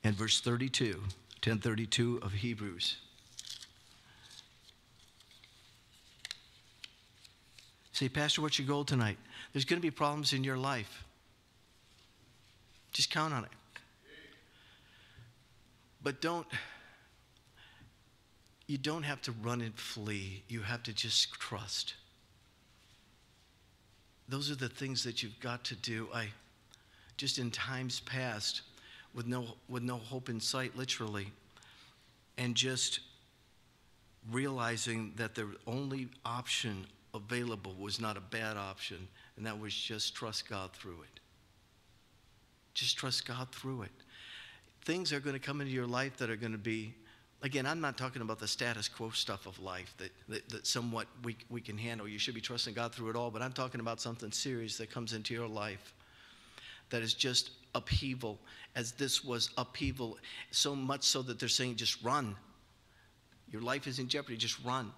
And 0.10 0.18
verse 0.18 0.42
32, 0.42 0.94
1032 0.94 2.22
of 2.24 2.32
Hebrews. 2.32 2.98
Say, 7.92 8.10
Pastor, 8.10 8.42
what's 8.42 8.58
your 8.58 8.68
goal 8.68 8.84
tonight? 8.84 9.20
There's 9.54 9.66
going 9.66 9.80
to 9.80 9.86
be 9.86 9.92
problems 9.92 10.34
in 10.34 10.44
your 10.44 10.58
life. 10.58 11.04
Just 12.92 13.12
count 13.12 13.36
on 13.36 13.44
it. 13.44 13.52
But 16.02 16.22
don't, 16.22 16.48
you 18.66 18.80
don't 18.80 19.04
have 19.04 19.22
to 19.22 19.32
run 19.44 19.62
and 19.62 19.76
flee. 19.76 20.42
You 20.48 20.62
have 20.62 20.82
to 20.82 20.92
just 20.92 21.34
trust. 21.34 21.94
Those 24.28 24.50
are 24.50 24.56
the 24.56 24.70
things 24.70 25.04
that 25.04 25.22
you've 25.22 25.40
got 25.40 25.64
to 25.66 25.76
do. 25.76 26.08
I, 26.12 26.30
just 27.16 27.38
in 27.38 27.52
times 27.52 28.00
past, 28.00 28.64
with 29.14 29.28
no, 29.28 29.46
with 29.68 29.84
no 29.84 29.98
hope 29.98 30.30
in 30.30 30.40
sight, 30.40 30.76
literally, 30.78 31.28
and 32.38 32.56
just 32.56 33.00
realizing 34.32 35.14
that 35.16 35.36
the 35.36 35.48
only 35.68 36.10
option 36.26 36.86
available 37.14 37.74
was 37.80 38.00
not 38.00 38.18
a 38.18 38.22
bad 38.22 38.58
option, 38.58 39.08
and 39.38 39.46
that 39.46 39.60
was 39.60 39.74
just 39.74 40.16
trust 40.16 40.48
God 40.50 40.72
through 40.74 41.02
it. 41.02 41.20
Just 42.74 42.98
trust 42.98 43.28
God 43.28 43.48
through 43.52 43.84
it. 43.84 43.92
Things 44.86 45.12
are 45.12 45.20
going 45.20 45.34
to 45.34 45.40
come 45.40 45.62
into 45.62 45.74
your 45.74 45.88
life 45.88 46.18
that 46.18 46.30
are 46.30 46.36
going 46.36 46.52
to 46.52 46.58
be, 46.58 46.94
again, 47.42 47.66
I'm 47.66 47.82
not 47.82 47.98
talking 47.98 48.22
about 48.22 48.40
the 48.40 48.48
status 48.48 48.88
quo 48.88 49.10
stuff 49.10 49.48
of 49.48 49.60
life 49.60 49.94
that, 49.98 50.12
that, 50.30 50.48
that 50.50 50.68
somewhat 50.68 51.08
we, 51.24 51.36
we 51.50 51.62
can 51.62 51.78
handle. 51.78 52.08
You 52.08 52.20
should 52.20 52.36
be 52.36 52.42
trusting 52.42 52.74
God 52.74 52.94
through 52.94 53.10
it 53.10 53.16
all, 53.16 53.32
but 53.32 53.42
I'm 53.42 53.52
talking 53.52 53.82
about 53.82 54.00
something 54.00 54.32
serious 54.32 54.78
that 54.78 54.92
comes 54.92 55.14
into 55.14 55.34
your 55.34 55.48
life 55.48 55.94
that 56.90 57.02
is 57.02 57.14
just 57.14 57.52
upheaval, 57.76 58.40
as 58.76 58.92
this 58.94 59.24
was 59.24 59.50
upheaval, 59.58 60.18
so 60.52 60.76
much 60.76 61.04
so 61.04 61.22
that 61.22 61.40
they're 61.40 61.50
saying, 61.50 61.76
just 61.76 62.04
run. 62.04 62.36
Your 63.52 63.62
life 63.62 63.88
is 63.88 64.00
in 64.00 64.08
jeopardy, 64.08 64.38
just 64.38 64.64
run. 64.64 64.92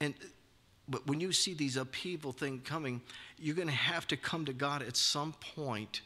And 0.00 0.14
but 0.88 1.06
when 1.06 1.20
you 1.20 1.32
see 1.32 1.52
these 1.52 1.76
upheaval 1.76 2.32
thing 2.32 2.60
coming, 2.64 3.02
you're 3.38 3.54
going 3.54 3.68
to 3.68 3.74
have 3.74 4.06
to 4.08 4.16
come 4.16 4.46
to 4.46 4.52
God 4.52 4.82
at 4.82 4.96
some 4.96 5.34
point 5.54 6.00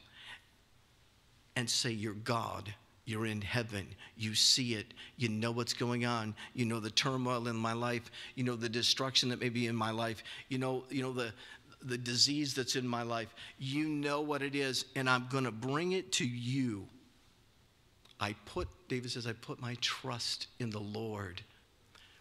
and 1.57 1.68
say, 1.68 1.90
You're 1.90 2.14
God. 2.14 2.75
You're 3.05 3.27
in 3.27 3.40
heaven. 3.40 3.88
You 4.16 4.37
see 4.37 4.75
it. 4.75 4.94
You 5.16 5.29
know 5.29 5.51
what's 5.51 5.75
going 5.75 6.07
on. 6.07 6.37
You 6.55 6.64
know 6.64 6.79
the 6.79 6.90
turmoil 6.90 7.48
in 7.48 7.57
my 7.57 7.72
life. 7.72 8.12
You 8.37 8.44
know 8.44 8.55
the 8.55 8.68
destruction 8.68 9.29
that 9.31 9.40
may 9.40 9.48
be 9.48 9.66
in 9.66 9.75
my 9.75 9.90
life. 9.90 10.22
You 10.48 10.59
know, 10.59 10.85
you 10.88 11.03
know 11.03 11.12
the, 11.12 11.33
the 11.87 11.99
disease 11.99 12.55
that's 12.55 12.77
in 12.77 12.87
my 12.87 13.03
life. 13.03 13.35
You 13.59 13.88
know 13.88 14.21
what 14.21 14.42
it 14.42 14.55
is, 14.55 14.87
and 14.97 15.09
I'm 15.09 15.27
going 15.31 15.45
to 15.45 15.53
bring 15.53 15.92
it 15.92 16.12
to 16.12 16.27
you. 16.27 16.87
I 18.21 18.35
put, 18.47 18.68
David 18.88 19.11
says, 19.11 19.27
I 19.27 19.33
put 19.33 19.61
my 19.61 19.77
trust 19.81 20.47
in 20.61 20.71
the 20.71 20.81
Lord. 20.81 21.42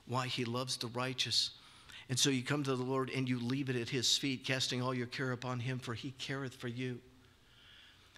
Why? 0.08 0.28
He 0.28 0.46
loves 0.46 0.78
the 0.78 0.88
righteous. 0.88 1.52
And 2.10 2.18
so 2.18 2.30
you 2.30 2.44
come 2.44 2.64
to 2.64 2.76
the 2.76 2.84
Lord 2.84 3.10
and 3.16 3.30
you 3.30 3.40
leave 3.40 3.70
it 3.70 3.76
at 3.76 3.88
his 3.88 4.18
feet, 4.18 4.44
casting 4.44 4.82
all 4.82 4.94
your 4.94 5.08
care 5.08 5.32
upon 5.32 5.60
him, 5.60 5.80
for 5.80 5.94
he 5.94 6.12
careth 6.18 6.56
for 6.56 6.68
you. 6.68 7.00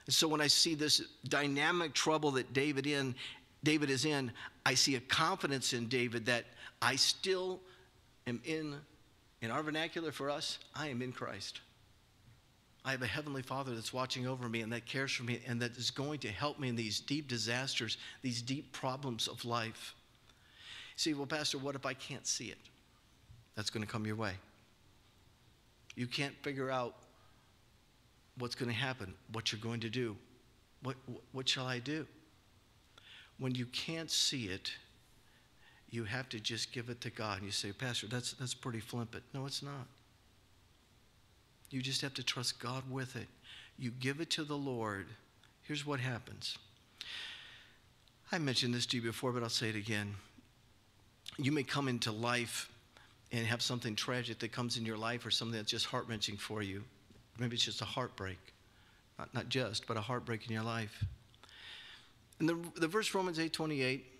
And 0.05 0.13
so 0.13 0.27
when 0.27 0.41
I 0.41 0.47
see 0.47 0.75
this 0.75 1.01
dynamic 1.27 1.93
trouble 1.93 2.31
that 2.31 2.53
David 2.53 2.87
in, 2.87 3.15
David 3.63 3.89
is 3.89 4.05
in, 4.05 4.31
I 4.65 4.73
see 4.73 4.95
a 4.95 4.99
confidence 5.01 5.73
in 5.73 5.87
David 5.87 6.25
that 6.25 6.45
I 6.81 6.95
still 6.95 7.61
am 8.27 8.41
in, 8.45 8.75
in 9.43 9.51
our 9.51 9.61
vernacular 9.61 10.13
for 10.13 10.29
us, 10.29 10.57
I 10.73 10.87
am 10.87 11.01
in 11.01 11.11
Christ. 11.11 11.59
I 12.85 12.91
have 12.91 13.01
a 13.01 13.07
heavenly 13.07 13.41
Father 13.41 13.75
that's 13.75 13.91
watching 13.91 14.25
over 14.25 14.47
me 14.47 14.61
and 14.61 14.71
that 14.71 14.85
cares 14.85 15.11
for 15.11 15.23
me 15.23 15.41
and 15.45 15.61
that 15.61 15.75
is 15.75 15.91
going 15.91 16.19
to 16.19 16.29
help 16.29 16.59
me 16.59 16.69
in 16.69 16.77
these 16.77 17.01
deep 17.01 17.27
disasters, 17.27 17.97
these 18.21 18.41
deep 18.41 18.71
problems 18.71 19.27
of 19.27 19.43
life. 19.43 19.95
See, 20.95 21.13
well, 21.13 21.25
Pastor, 21.25 21.57
what 21.57 21.75
if 21.75 21.85
I 21.85 21.93
can't 21.93 22.25
see 22.25 22.45
it? 22.45 22.57
That's 23.55 23.69
going 23.69 23.85
to 23.85 23.91
come 23.91 24.05
your 24.05 24.15
way. 24.15 24.33
You 25.95 26.07
can't 26.07 26.35
figure 26.41 26.71
out 26.71 26.95
what's 28.37 28.55
going 28.55 28.69
to 28.69 28.75
happen, 28.75 29.13
what 29.33 29.51
you're 29.51 29.61
going 29.61 29.81
to 29.81 29.89
do. 29.89 30.15
What, 30.83 30.95
what 31.33 31.49
shall 31.49 31.67
I 31.67 31.79
do? 31.79 32.07
When 33.39 33.53
you 33.55 33.65
can't 33.65 34.09
see 34.09 34.45
it, 34.45 34.71
you 35.93 36.05
have 36.05 36.27
to 36.27 36.39
just 36.39 36.71
give 36.71 36.89
it 36.89 36.99
to 37.01 37.11
God. 37.11 37.37
And 37.37 37.45
you 37.45 37.51
say, 37.51 37.71
Pastor, 37.71 38.07
that's, 38.07 38.33
that's 38.33 38.55
pretty 38.55 38.79
flippant. 38.79 39.23
No, 39.31 39.45
it's 39.45 39.61
not. 39.61 39.85
You 41.69 41.83
just 41.83 42.01
have 42.01 42.15
to 42.15 42.23
trust 42.23 42.59
God 42.59 42.83
with 42.89 43.15
it. 43.15 43.27
You 43.77 43.91
give 43.91 44.19
it 44.19 44.31
to 44.31 44.43
the 44.43 44.57
Lord. 44.57 45.05
Here's 45.61 45.85
what 45.85 45.99
happens. 45.99 46.57
I 48.31 48.39
mentioned 48.39 48.73
this 48.73 48.87
to 48.87 48.97
you 48.97 49.03
before, 49.03 49.31
but 49.31 49.43
I'll 49.43 49.49
say 49.49 49.69
it 49.69 49.75
again. 49.75 50.15
You 51.37 51.51
may 51.51 51.61
come 51.61 51.87
into 51.87 52.11
life 52.11 52.71
and 53.31 53.45
have 53.45 53.61
something 53.61 53.95
tragic 53.95 54.39
that 54.39 54.51
comes 54.51 54.77
in 54.77 54.85
your 54.87 54.97
life 54.97 55.27
or 55.27 55.29
something 55.31 55.55
that's 55.55 55.69
just 55.69 55.85
heart 55.85 56.05
wrenching 56.07 56.37
for 56.37 56.63
you. 56.63 56.83
Maybe 57.37 57.53
it's 57.53 57.65
just 57.65 57.81
a 57.81 57.85
heartbreak. 57.85 58.39
Not, 59.19 59.31
not 59.35 59.49
just, 59.49 59.85
but 59.85 59.95
a 59.95 60.01
heartbreak 60.01 60.47
in 60.47 60.53
your 60.53 60.63
life. 60.63 61.05
And 62.39 62.49
the, 62.49 62.57
the 62.79 62.87
verse 62.87 63.13
Romans 63.13 63.37
8 63.37 63.53
28, 63.53 64.12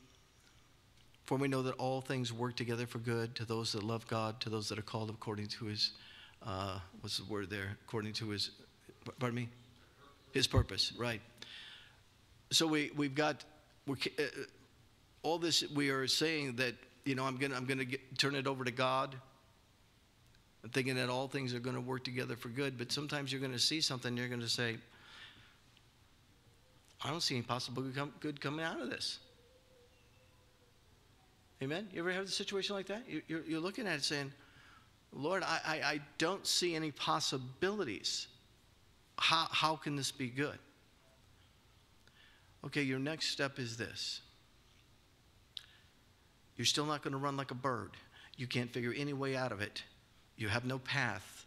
for 1.25 1.37
we 1.37 1.47
know 1.47 1.61
that 1.63 1.75
all 1.75 2.01
things 2.01 2.33
work 2.33 2.55
together 2.55 2.85
for 2.85 2.99
good 2.99 3.35
to 3.35 3.45
those 3.45 3.71
that 3.73 3.83
love 3.83 4.07
God, 4.07 4.39
to 4.41 4.49
those 4.49 4.69
that 4.69 4.77
are 4.77 4.83
called 4.83 5.09
according 5.09 5.47
to 5.47 5.65
his, 5.65 5.91
uh, 6.45 6.79
what's 7.01 7.17
the 7.17 7.25
word 7.25 7.49
there? 7.49 7.77
According 7.87 8.13
to 8.13 8.29
his, 8.29 8.51
pardon 9.19 9.35
me? 9.35 9.49
His 10.31 10.47
purpose, 10.47 10.93
right. 10.97 11.21
So 12.51 12.67
we, 12.67 12.91
we've 12.95 13.15
got, 13.15 13.43
we're, 13.87 13.95
uh, 14.19 14.23
all 15.21 15.37
this, 15.37 15.63
we 15.71 15.89
are 15.89 16.07
saying 16.07 16.57
that 16.57 16.75
you 17.05 17.15
know, 17.15 17.25
I'm 17.25 17.37
going 17.37 17.51
to 17.51 17.57
I'm 17.57 17.65
gonna 17.65 17.85
turn 18.17 18.35
it 18.35 18.47
over 18.47 18.63
to 18.63 18.71
God. 18.71 19.15
I'm 20.63 20.69
thinking 20.69 20.95
that 20.95 21.09
all 21.09 21.27
things 21.27 21.53
are 21.53 21.59
going 21.59 21.75
to 21.75 21.81
work 21.81 22.03
together 22.03 22.35
for 22.35 22.47
good, 22.47 22.77
but 22.77 22.91
sometimes 22.91 23.31
you're 23.31 23.41
going 23.41 23.51
to 23.51 23.59
see 23.59 23.81
something, 23.81 24.15
you're 24.15 24.29
going 24.29 24.39
to 24.39 24.49
say, 24.49 24.77
I 27.03 27.09
don't 27.09 27.21
see 27.21 27.35
any 27.35 27.43
possible 27.43 27.83
good 28.21 28.39
coming 28.39 28.65
out 28.65 28.79
of 28.79 28.89
this. 28.89 29.19
Amen? 31.63 31.87
You 31.93 32.01
ever 32.01 32.11
have 32.11 32.25
a 32.25 32.27
situation 32.27 32.75
like 32.75 32.87
that? 32.87 33.03
You're, 33.27 33.41
you're 33.43 33.59
looking 33.61 33.87
at 33.87 33.95
it 33.95 34.03
saying, 34.03 34.33
Lord, 35.13 35.43
I, 35.43 35.59
I, 35.65 35.75
I 35.75 36.01
don't 36.17 36.45
see 36.45 36.75
any 36.75 36.91
possibilities. 36.91 38.27
How, 39.17 39.47
how 39.49 39.77
can 39.77 39.95
this 39.95 40.11
be 40.11 40.27
good? 40.27 40.57
Okay, 42.65 42.81
your 42.81 42.99
next 42.99 43.29
step 43.29 43.59
is 43.59 43.77
this 43.77 44.21
you're 46.57 46.65
still 46.65 46.85
not 46.85 47.01
going 47.01 47.13
to 47.13 47.17
run 47.17 47.37
like 47.37 47.51
a 47.51 47.55
bird. 47.55 47.91
You 48.35 48.45
can't 48.45 48.71
figure 48.71 48.93
any 48.95 49.13
way 49.13 49.35
out 49.35 49.51
of 49.51 49.61
it. 49.61 49.83
You 50.35 50.49
have 50.49 50.65
no 50.65 50.79
path. 50.79 51.45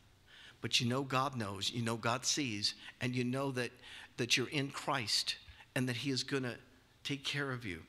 But 0.62 0.80
you 0.80 0.88
know 0.88 1.02
God 1.02 1.36
knows, 1.36 1.70
you 1.70 1.82
know 1.82 1.96
God 1.96 2.24
sees, 2.24 2.74
and 3.00 3.14
you 3.14 3.22
know 3.22 3.52
that, 3.52 3.70
that 4.16 4.36
you're 4.36 4.48
in 4.48 4.70
Christ 4.70 5.36
and 5.74 5.88
that 5.88 5.96
He 5.96 6.10
is 6.10 6.22
going 6.22 6.42
to 6.42 6.56
take 7.04 7.22
care 7.22 7.52
of 7.52 7.64
you. 7.66 7.82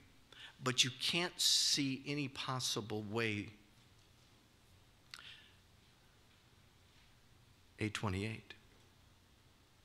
But 0.63 0.83
you 0.83 0.89
can't 1.01 1.39
see 1.39 2.01
any 2.07 2.27
possible 2.27 3.03
way. 3.09 3.49
828. 7.79 8.53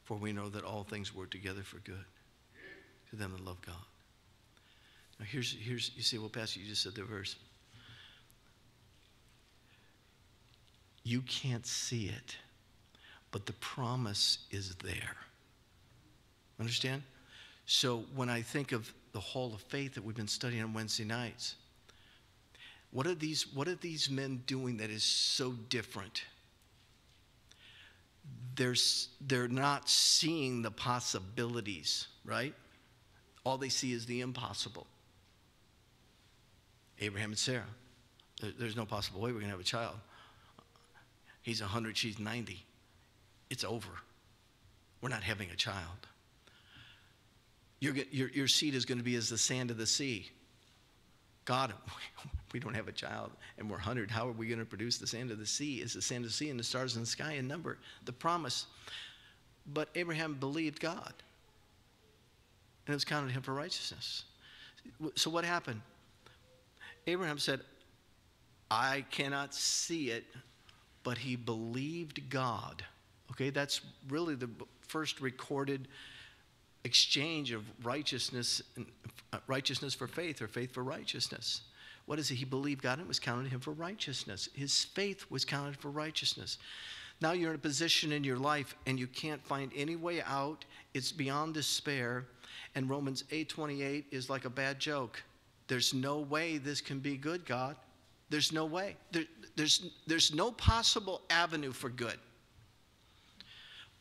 For 0.04 0.16
we 0.16 0.32
know 0.32 0.48
that 0.48 0.64
all 0.64 0.84
things 0.84 1.14
work 1.14 1.30
together 1.30 1.62
for 1.62 1.78
good 1.78 2.04
to 3.10 3.16
them 3.16 3.32
that 3.32 3.44
love 3.44 3.60
God 3.64 3.74
Now 5.20 5.26
here's, 5.28 5.52
here's, 5.52 5.92
you 5.94 6.02
say, 6.02 6.18
well, 6.18 6.30
Pastor, 6.30 6.60
you 6.60 6.66
just 6.66 6.82
said 6.82 6.94
the 6.94 7.04
verse. 7.04 7.36
You 11.04 11.20
can't 11.22 11.66
see 11.66 12.06
it, 12.06 12.36
but 13.30 13.44
the 13.46 13.52
promise 13.54 14.38
is 14.50 14.74
there. 14.76 15.16
Understand? 16.58 17.02
So 17.66 18.04
when 18.14 18.30
I 18.30 18.40
think 18.40 18.72
of 18.72 18.92
the 19.12 19.20
hall 19.20 19.54
of 19.54 19.60
faith 19.62 19.94
that 19.94 20.04
we've 20.04 20.16
been 20.16 20.28
studying 20.28 20.62
on 20.62 20.72
Wednesday 20.72 21.04
nights, 21.04 21.56
what 22.90 23.06
are 23.06 23.14
these, 23.14 23.46
what 23.54 23.68
are 23.68 23.74
these 23.74 24.10
men 24.10 24.42
doing 24.46 24.76
that 24.78 24.90
is 24.90 25.02
so 25.02 25.52
different? 25.52 26.24
They're, 28.54 28.74
they're 29.20 29.48
not 29.48 29.88
seeing 29.88 30.62
the 30.62 30.70
possibilities, 30.70 32.08
right? 32.24 32.54
All 33.44 33.56
they 33.56 33.70
see 33.70 33.92
is 33.92 34.06
the 34.06 34.20
impossible. 34.20 34.86
Abraham 37.00 37.30
and 37.30 37.38
Sarah. 37.38 37.64
There's 38.58 38.76
no 38.76 38.84
possible 38.84 39.20
way 39.20 39.30
we're 39.32 39.40
going 39.40 39.46
to 39.46 39.52
have 39.52 39.60
a 39.60 39.64
child. 39.64 39.96
He's 41.42 41.60
100, 41.60 41.96
she's 41.96 42.18
90. 42.18 42.64
It's 43.50 43.64
over. 43.64 43.88
We're 45.00 45.08
not 45.08 45.22
having 45.22 45.50
a 45.50 45.56
child. 45.56 46.06
Your, 47.82 47.96
your, 48.12 48.28
your 48.28 48.46
seed 48.46 48.76
is 48.76 48.84
going 48.84 48.98
to 48.98 49.04
be 49.04 49.16
as 49.16 49.28
the 49.28 49.36
sand 49.36 49.72
of 49.72 49.76
the 49.76 49.88
sea. 49.88 50.30
God, 51.44 51.72
we 52.52 52.60
don't 52.60 52.74
have 52.74 52.86
a 52.86 52.92
child 52.92 53.32
and 53.58 53.68
we're 53.68 53.74
100. 53.74 54.08
How 54.08 54.28
are 54.28 54.32
we 54.32 54.46
going 54.46 54.60
to 54.60 54.64
produce 54.64 54.98
the 54.98 55.06
sand 55.08 55.32
of 55.32 55.40
the 55.40 55.46
sea? 55.46 55.80
Is 55.80 55.92
the 55.92 56.00
sand 56.00 56.24
of 56.24 56.30
the 56.30 56.32
sea 56.32 56.48
and 56.48 56.60
the 56.60 56.62
stars 56.62 56.94
in 56.94 57.00
the 57.02 57.06
sky 57.08 57.32
in 57.32 57.48
number? 57.48 57.78
The 58.04 58.12
promise. 58.12 58.66
But 59.74 59.88
Abraham 59.96 60.34
believed 60.34 60.78
God, 60.78 61.12
and 62.86 62.92
it 62.92 62.94
was 62.94 63.04
counted 63.04 63.26
to 63.28 63.32
him 63.32 63.42
for 63.42 63.52
righteousness. 63.52 64.26
So 65.16 65.28
what 65.28 65.44
happened? 65.44 65.80
Abraham 67.08 67.38
said, 67.38 67.62
I 68.70 69.04
cannot 69.10 69.56
see 69.56 70.10
it, 70.10 70.24
but 71.02 71.18
he 71.18 71.34
believed 71.34 72.30
God. 72.30 72.84
Okay, 73.32 73.50
that's 73.50 73.80
really 74.08 74.36
the 74.36 74.50
first 74.86 75.20
recorded 75.20 75.88
exchange 76.84 77.52
of 77.52 77.64
righteousness, 77.84 78.62
uh, 79.32 79.38
righteousness 79.46 79.94
for 79.94 80.06
faith 80.06 80.42
or 80.42 80.48
faith 80.48 80.72
for 80.72 80.82
righteousness. 80.82 81.62
What 82.06 82.18
is 82.18 82.30
it? 82.30 82.34
He 82.34 82.44
believed 82.44 82.82
God 82.82 82.94
and 82.94 83.02
it 83.02 83.08
was 83.08 83.20
counted 83.20 83.44
to 83.44 83.50
him 83.50 83.60
for 83.60 83.72
righteousness. 83.72 84.48
His 84.54 84.84
faith 84.84 85.24
was 85.30 85.44
counted 85.44 85.76
for 85.76 85.90
righteousness. 85.90 86.58
Now 87.20 87.32
you're 87.32 87.50
in 87.50 87.56
a 87.56 87.58
position 87.58 88.10
in 88.10 88.24
your 88.24 88.38
life 88.38 88.74
and 88.86 88.98
you 88.98 89.06
can't 89.06 89.44
find 89.46 89.70
any 89.76 89.94
way 89.94 90.22
out. 90.22 90.64
It's 90.94 91.12
beyond 91.12 91.54
despair. 91.54 92.26
And 92.74 92.90
Romans 92.90 93.24
8:28 93.30 94.06
is 94.10 94.28
like 94.28 94.44
a 94.44 94.50
bad 94.50 94.80
joke. 94.80 95.22
There's 95.68 95.94
no 95.94 96.18
way 96.18 96.58
this 96.58 96.80
can 96.80 96.98
be 96.98 97.16
good, 97.16 97.46
God. 97.46 97.76
There's 98.28 98.50
no 98.50 98.64
way. 98.64 98.96
There, 99.12 99.24
there's, 99.56 99.90
there's 100.06 100.34
no 100.34 100.50
possible 100.50 101.22
avenue 101.30 101.72
for 101.72 101.90
good. 101.90 102.18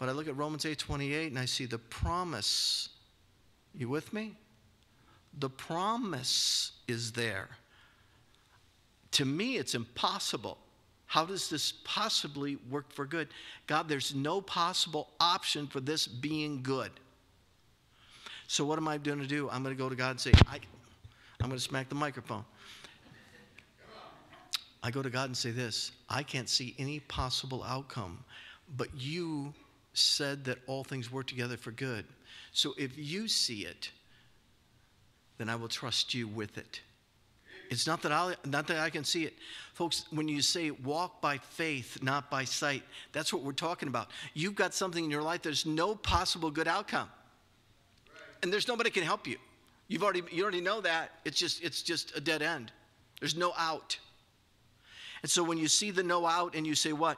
But 0.01 0.09
I 0.09 0.13
look 0.13 0.27
at 0.27 0.35
Romans 0.35 0.65
8:28 0.65 1.27
and 1.27 1.37
I 1.37 1.45
see 1.45 1.67
the 1.67 1.77
promise. 1.77 2.89
You 3.75 3.87
with 3.87 4.11
me? 4.13 4.35
The 5.37 5.47
promise 5.47 6.71
is 6.87 7.11
there. 7.11 7.49
To 9.11 9.25
me, 9.25 9.57
it's 9.57 9.75
impossible. 9.75 10.57
How 11.05 11.23
does 11.23 11.51
this 11.51 11.73
possibly 11.83 12.55
work 12.67 12.91
for 12.91 13.05
good? 13.05 13.27
God, 13.67 13.87
there's 13.87 14.15
no 14.15 14.41
possible 14.41 15.07
option 15.19 15.67
for 15.67 15.79
this 15.79 16.07
being 16.07 16.63
good. 16.63 16.91
So, 18.47 18.65
what 18.65 18.79
am 18.79 18.87
I 18.87 18.97
going 18.97 19.19
to 19.19 19.27
do? 19.27 19.51
I'm 19.51 19.61
going 19.61 19.75
to 19.75 19.79
go 19.79 19.87
to 19.87 19.95
God 19.95 20.09
and 20.09 20.19
say, 20.19 20.31
I, 20.47 20.59
I'm 21.41 21.49
going 21.49 21.59
to 21.59 21.59
smack 21.59 21.89
the 21.89 21.95
microphone. 21.95 22.43
I 24.81 24.89
go 24.89 25.03
to 25.03 25.11
God 25.11 25.25
and 25.25 25.37
say 25.37 25.51
this 25.51 25.91
I 26.09 26.23
can't 26.23 26.49
see 26.49 26.73
any 26.79 27.01
possible 27.01 27.63
outcome, 27.63 28.25
but 28.75 28.89
you 28.95 29.53
said 29.93 30.45
that 30.45 30.59
all 30.67 30.83
things 30.83 31.11
work 31.11 31.27
together 31.27 31.57
for 31.57 31.71
good. 31.71 32.05
So 32.51 32.73
if 32.77 32.97
you 32.97 33.27
see 33.27 33.65
it, 33.65 33.91
then 35.37 35.49
I 35.49 35.55
will 35.55 35.67
trust 35.67 36.13
you 36.13 36.27
with 36.27 36.57
it. 36.57 36.81
It's 37.69 37.87
not 37.87 38.01
that 38.01 38.11
I 38.11 38.35
not 38.45 38.67
that 38.67 38.79
I 38.79 38.89
can 38.89 39.05
see 39.05 39.23
it. 39.23 39.33
Folks, 39.73 40.05
when 40.11 40.27
you 40.27 40.41
say 40.41 40.71
walk 40.71 41.21
by 41.21 41.37
faith, 41.37 42.03
not 42.03 42.29
by 42.29 42.43
sight, 42.43 42.83
that's 43.13 43.31
what 43.31 43.43
we're 43.43 43.53
talking 43.53 43.87
about. 43.87 44.09
You've 44.33 44.55
got 44.55 44.73
something 44.73 45.05
in 45.05 45.09
your 45.09 45.21
life 45.21 45.41
there's 45.41 45.65
no 45.65 45.95
possible 45.95 46.51
good 46.51 46.67
outcome. 46.67 47.09
And 48.43 48.51
there's 48.51 48.67
nobody 48.67 48.89
can 48.89 49.03
help 49.03 49.25
you. 49.25 49.37
You've 49.87 50.03
already 50.03 50.23
you 50.31 50.43
already 50.43 50.59
know 50.59 50.81
that. 50.81 51.11
It's 51.23 51.39
just 51.39 51.63
it's 51.63 51.81
just 51.81 52.15
a 52.15 52.19
dead 52.19 52.41
end. 52.41 52.73
There's 53.21 53.37
no 53.37 53.53
out. 53.57 53.97
And 55.21 55.29
so 55.29 55.43
when 55.43 55.57
you 55.57 55.67
see 55.67 55.91
the 55.91 56.03
no 56.03 56.25
out 56.25 56.55
and 56.55 56.65
you 56.67 56.75
say, 56.75 56.91
What? 56.91 57.17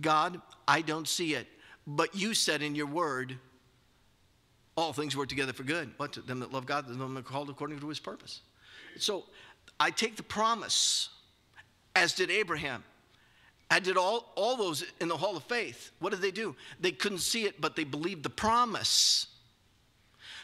God, 0.00 0.40
I 0.66 0.80
don't 0.80 1.06
see 1.06 1.34
it. 1.34 1.46
But 1.86 2.14
you 2.14 2.34
said 2.34 2.62
in 2.62 2.74
your 2.74 2.86
word, 2.86 3.38
all 4.76 4.92
things 4.92 5.16
work 5.16 5.28
together 5.28 5.52
for 5.52 5.62
good. 5.62 5.90
What? 5.96 6.12
To 6.14 6.20
them 6.20 6.40
that 6.40 6.52
love 6.52 6.66
God, 6.66 6.86
them 6.86 7.14
that 7.14 7.20
are 7.20 7.22
called 7.22 7.50
according 7.50 7.80
to 7.80 7.88
his 7.88 8.00
purpose. 8.00 8.40
So 8.98 9.24
I 9.78 9.90
take 9.90 10.16
the 10.16 10.22
promise, 10.22 11.10
as 11.94 12.12
did 12.12 12.30
Abraham. 12.30 12.82
I 13.70 13.80
did 13.80 13.96
all, 13.96 14.32
all 14.36 14.56
those 14.56 14.84
in 15.00 15.08
the 15.08 15.16
hall 15.16 15.36
of 15.36 15.44
faith. 15.44 15.90
What 15.98 16.10
did 16.10 16.20
they 16.20 16.30
do? 16.30 16.54
They 16.80 16.92
couldn't 16.92 17.18
see 17.18 17.44
it, 17.44 17.60
but 17.60 17.76
they 17.76 17.84
believed 17.84 18.22
the 18.22 18.30
promise. 18.30 19.26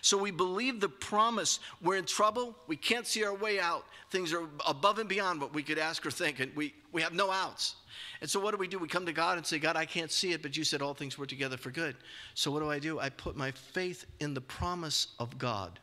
So 0.02 0.16
we 0.16 0.30
believe 0.30 0.80
the 0.80 0.88
promise. 0.88 1.60
We're 1.82 1.96
in 1.96 2.04
trouble. 2.04 2.56
We 2.66 2.76
can't 2.76 3.06
see 3.06 3.24
our 3.24 3.34
way 3.34 3.60
out. 3.60 3.84
Things 4.10 4.32
are 4.32 4.48
above 4.66 4.98
and 4.98 5.08
beyond 5.08 5.40
what 5.40 5.54
we 5.54 5.62
could 5.62 5.78
ask 5.78 6.04
or 6.04 6.10
think, 6.10 6.40
and 6.40 6.54
we, 6.56 6.74
we 6.92 7.02
have 7.02 7.12
no 7.12 7.30
outs. 7.30 7.76
And 8.20 8.28
so 8.28 8.40
what 8.40 8.52
do 8.52 8.56
we 8.56 8.68
do? 8.68 8.78
We 8.78 8.88
come 8.88 9.06
to 9.06 9.12
God 9.12 9.36
and 9.36 9.46
say, 9.46 9.58
God, 9.58 9.76
I 9.76 9.86
can't 9.86 10.10
see 10.10 10.32
it, 10.32 10.42
but 10.42 10.56
you 10.56 10.64
said 10.64 10.82
all 10.82 10.94
things 10.94 11.18
work 11.18 11.28
together 11.28 11.56
for 11.56 11.70
good. 11.70 11.96
So 12.34 12.50
what 12.50 12.60
do 12.60 12.70
I 12.70 12.78
do? 12.78 12.98
I 12.98 13.08
put 13.08 13.36
my 13.36 13.50
faith 13.50 14.04
in 14.20 14.34
the 14.34 14.40
promise 14.40 15.08
of 15.18 15.38
God. 15.38 15.78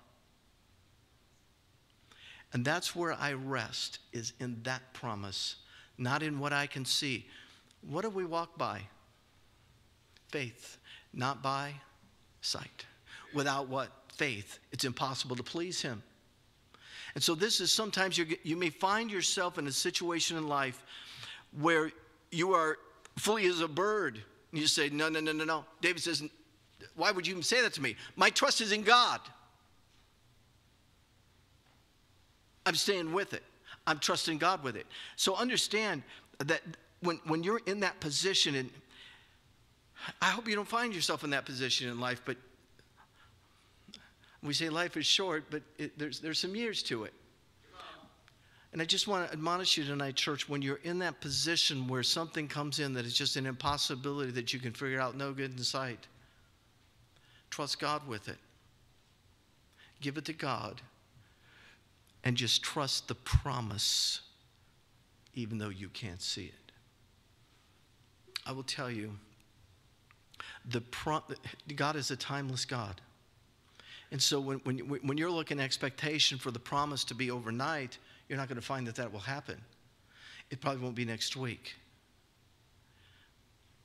And 2.53 2.63
that's 2.63 2.95
where 2.95 3.13
I 3.13 3.33
rest, 3.33 3.99
is 4.13 4.33
in 4.39 4.61
that 4.63 4.93
promise, 4.93 5.57
not 5.97 6.23
in 6.23 6.39
what 6.39 6.53
I 6.53 6.67
can 6.67 6.85
see. 6.85 7.27
What 7.81 8.01
do 8.01 8.09
we 8.09 8.25
walk 8.25 8.57
by? 8.57 8.81
Faith, 10.29 10.77
not 11.13 11.41
by 11.41 11.73
sight. 12.41 12.85
Without 13.33 13.67
what? 13.67 13.91
faith, 14.17 14.59
it's 14.71 14.83
impossible 14.83 15.35
to 15.35 15.43
please 15.43 15.81
Him. 15.81 16.01
And 17.15 17.23
so, 17.23 17.35
this 17.35 17.61
is 17.61 17.71
sometimes 17.71 18.17
you 18.17 18.55
may 18.55 18.69
find 18.69 19.09
yourself 19.09 19.57
in 19.57 19.67
a 19.67 19.71
situation 19.71 20.37
in 20.37 20.47
life 20.47 20.83
where 21.59 21.91
you 22.31 22.53
are 22.53 22.77
fully 23.17 23.45
as 23.45 23.61
a 23.61 23.67
bird. 23.67 24.21
And 24.51 24.61
you 24.61 24.67
say, 24.67 24.89
No, 24.89 25.09
no, 25.09 25.19
no, 25.19 25.31
no, 25.31 25.45
no. 25.45 25.65
David 25.81 26.03
says, 26.03 26.23
Why 26.95 27.11
would 27.11 27.25
you 27.25 27.31
even 27.31 27.43
say 27.43 27.61
that 27.61 27.73
to 27.73 27.81
me? 27.81 27.95
My 28.15 28.29
trust 28.29 28.61
is 28.61 28.71
in 28.71 28.83
God. 28.83 29.21
I'm 32.65 32.75
staying 32.75 33.13
with 33.13 33.33
it. 33.33 33.43
I'm 33.85 33.99
trusting 33.99 34.37
God 34.39 34.61
with 34.61 34.75
it. 34.75 34.85
So 35.15 35.35
understand 35.35 36.03
that 36.39 36.61
when, 36.99 37.19
when 37.25 37.43
you're 37.43 37.61
in 37.65 37.79
that 37.79 37.99
position, 38.01 38.55
and 38.55 38.69
I 40.21 40.25
hope 40.25 40.47
you 40.47 40.55
don't 40.55 40.67
find 40.67 40.93
yourself 40.93 41.23
in 41.23 41.29
that 41.29 41.45
position 41.45 41.89
in 41.89 41.99
life, 41.99 42.21
but 42.25 42.35
we 44.43 44.53
say 44.53 44.69
life 44.69 44.97
is 44.97 45.05
short, 45.05 45.45
but 45.49 45.63
it, 45.77 45.97
there's, 45.97 46.19
there's 46.19 46.39
some 46.39 46.55
years 46.55 46.83
to 46.83 47.03
it. 47.03 47.13
And 48.73 48.81
I 48.81 48.85
just 48.85 49.07
want 49.07 49.25
to 49.25 49.33
admonish 49.33 49.77
you 49.77 49.85
tonight, 49.85 50.15
church, 50.15 50.47
when 50.47 50.61
you're 50.61 50.79
in 50.83 50.99
that 50.99 51.19
position 51.21 51.87
where 51.87 52.03
something 52.03 52.47
comes 52.47 52.79
in 52.79 52.93
that 52.93 53.05
is 53.05 53.13
just 53.13 53.35
an 53.35 53.45
impossibility 53.45 54.31
that 54.31 54.53
you 54.53 54.59
can 54.59 54.73
figure 54.73 54.99
out 54.99 55.15
no 55.15 55.33
good 55.33 55.51
in 55.57 55.63
sight, 55.63 56.05
trust 57.49 57.79
God 57.79 58.05
with 58.07 58.27
it. 58.27 58.37
Give 60.01 60.17
it 60.17 60.25
to 60.25 60.33
God 60.33 60.81
and 62.23 62.35
just 62.35 62.61
trust 62.61 63.07
the 63.07 63.15
promise, 63.15 64.21
even 65.33 65.57
though 65.57 65.69
you 65.69 65.89
can't 65.89 66.21
see 66.21 66.45
it. 66.45 66.71
I 68.45 68.51
will 68.51 68.63
tell 68.63 68.91
you, 68.91 69.13
the 70.69 70.81
pro- 70.81 71.23
God 71.75 71.95
is 71.95 72.11
a 72.11 72.15
timeless 72.15 72.65
God. 72.65 73.01
And 74.11 74.21
so 74.21 74.39
when, 74.39 74.59
when, 74.59 74.77
when 74.79 75.17
you're 75.17 75.31
looking 75.31 75.59
at 75.59 75.63
expectation 75.63 76.37
for 76.37 76.51
the 76.51 76.59
promise 76.59 77.03
to 77.05 77.15
be 77.15 77.29
overnight, 77.29 77.97
you're 78.29 78.37
not 78.37 78.47
going 78.47 78.59
to 78.59 78.65
find 78.65 78.87
that 78.87 78.95
that 78.95 79.11
will 79.11 79.19
happen. 79.19 79.59
It 80.49 80.61
probably 80.61 80.81
won't 80.81 80.95
be 80.95 81.05
next 81.05 81.35
week. 81.35 81.75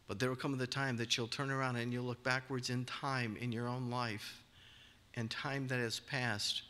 But 0.06 0.18
there 0.18 0.28
will 0.28 0.36
come 0.36 0.56
the 0.58 0.66
time 0.66 0.96
that 0.98 1.16
you'll 1.16 1.26
turn 1.26 1.50
around 1.50 1.76
and 1.76 1.92
you'll 1.92 2.04
look 2.04 2.22
backwards 2.22 2.70
in 2.70 2.84
time 2.84 3.36
in 3.40 3.50
your 3.50 3.66
own 3.66 3.90
life 3.90 4.42
and 5.14 5.30
time 5.30 5.66
that 5.68 5.78
has 5.78 6.00
passed, 6.00 6.62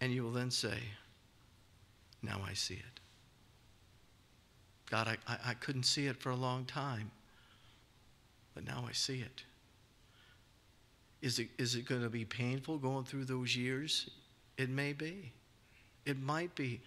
and 0.00 0.12
you 0.12 0.22
will 0.22 0.32
then 0.32 0.50
say, 0.50 0.78
Now 2.22 2.40
I 2.46 2.54
see 2.54 2.74
it. 2.74 3.00
God, 4.90 5.08
I, 5.08 5.16
I, 5.26 5.38
I 5.50 5.54
couldn't 5.54 5.84
see 5.84 6.06
it 6.06 6.16
for 6.16 6.30
a 6.30 6.36
long 6.36 6.64
time, 6.64 7.10
but 8.54 8.64
now 8.64 8.84
I 8.88 8.92
see 8.92 9.20
it. 9.20 9.42
Is 11.22 11.38
it, 11.38 11.48
is 11.56 11.76
it 11.76 11.86
going 11.86 12.02
to 12.02 12.10
be 12.10 12.24
painful 12.24 12.78
going 12.78 13.04
through 13.04 13.24
those 13.24 13.56
years? 13.56 14.10
It 14.58 14.68
may 14.68 14.92
be. 14.92 15.32
It 16.04 16.20
might 16.20 16.54
be. 16.54 16.80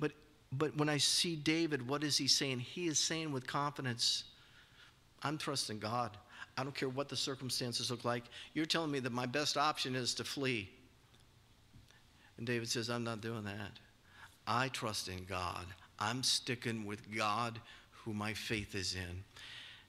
But, 0.00 0.12
but 0.52 0.76
when 0.76 0.88
I 0.88 0.96
see 0.96 1.36
David, 1.36 1.86
what 1.86 2.02
is 2.02 2.16
he 2.16 2.26
saying? 2.26 2.60
He 2.60 2.86
is 2.86 2.98
saying 2.98 3.30
with 3.30 3.46
confidence, 3.46 4.24
I'm 5.22 5.38
trusting 5.38 5.78
God. 5.78 6.16
I 6.56 6.62
don't 6.62 6.74
care 6.74 6.88
what 6.88 7.08
the 7.08 7.16
circumstances 7.16 7.90
look 7.90 8.04
like. 8.04 8.24
You're 8.54 8.66
telling 8.66 8.90
me 8.90 9.00
that 9.00 9.12
my 9.12 9.26
best 9.26 9.56
option 9.56 9.94
is 9.94 10.14
to 10.14 10.24
flee. 10.24 10.70
And 12.38 12.46
David 12.46 12.68
says, 12.68 12.90
I'm 12.90 13.04
not 13.04 13.20
doing 13.20 13.44
that. 13.44 13.78
I 14.46 14.68
trust 14.68 15.08
in 15.08 15.24
God. 15.24 15.66
I'm 15.98 16.22
sticking 16.22 16.84
with 16.84 17.14
God 17.14 17.60
who 17.90 18.12
my 18.12 18.34
faith 18.34 18.74
is 18.74 18.94
in. 18.94 19.24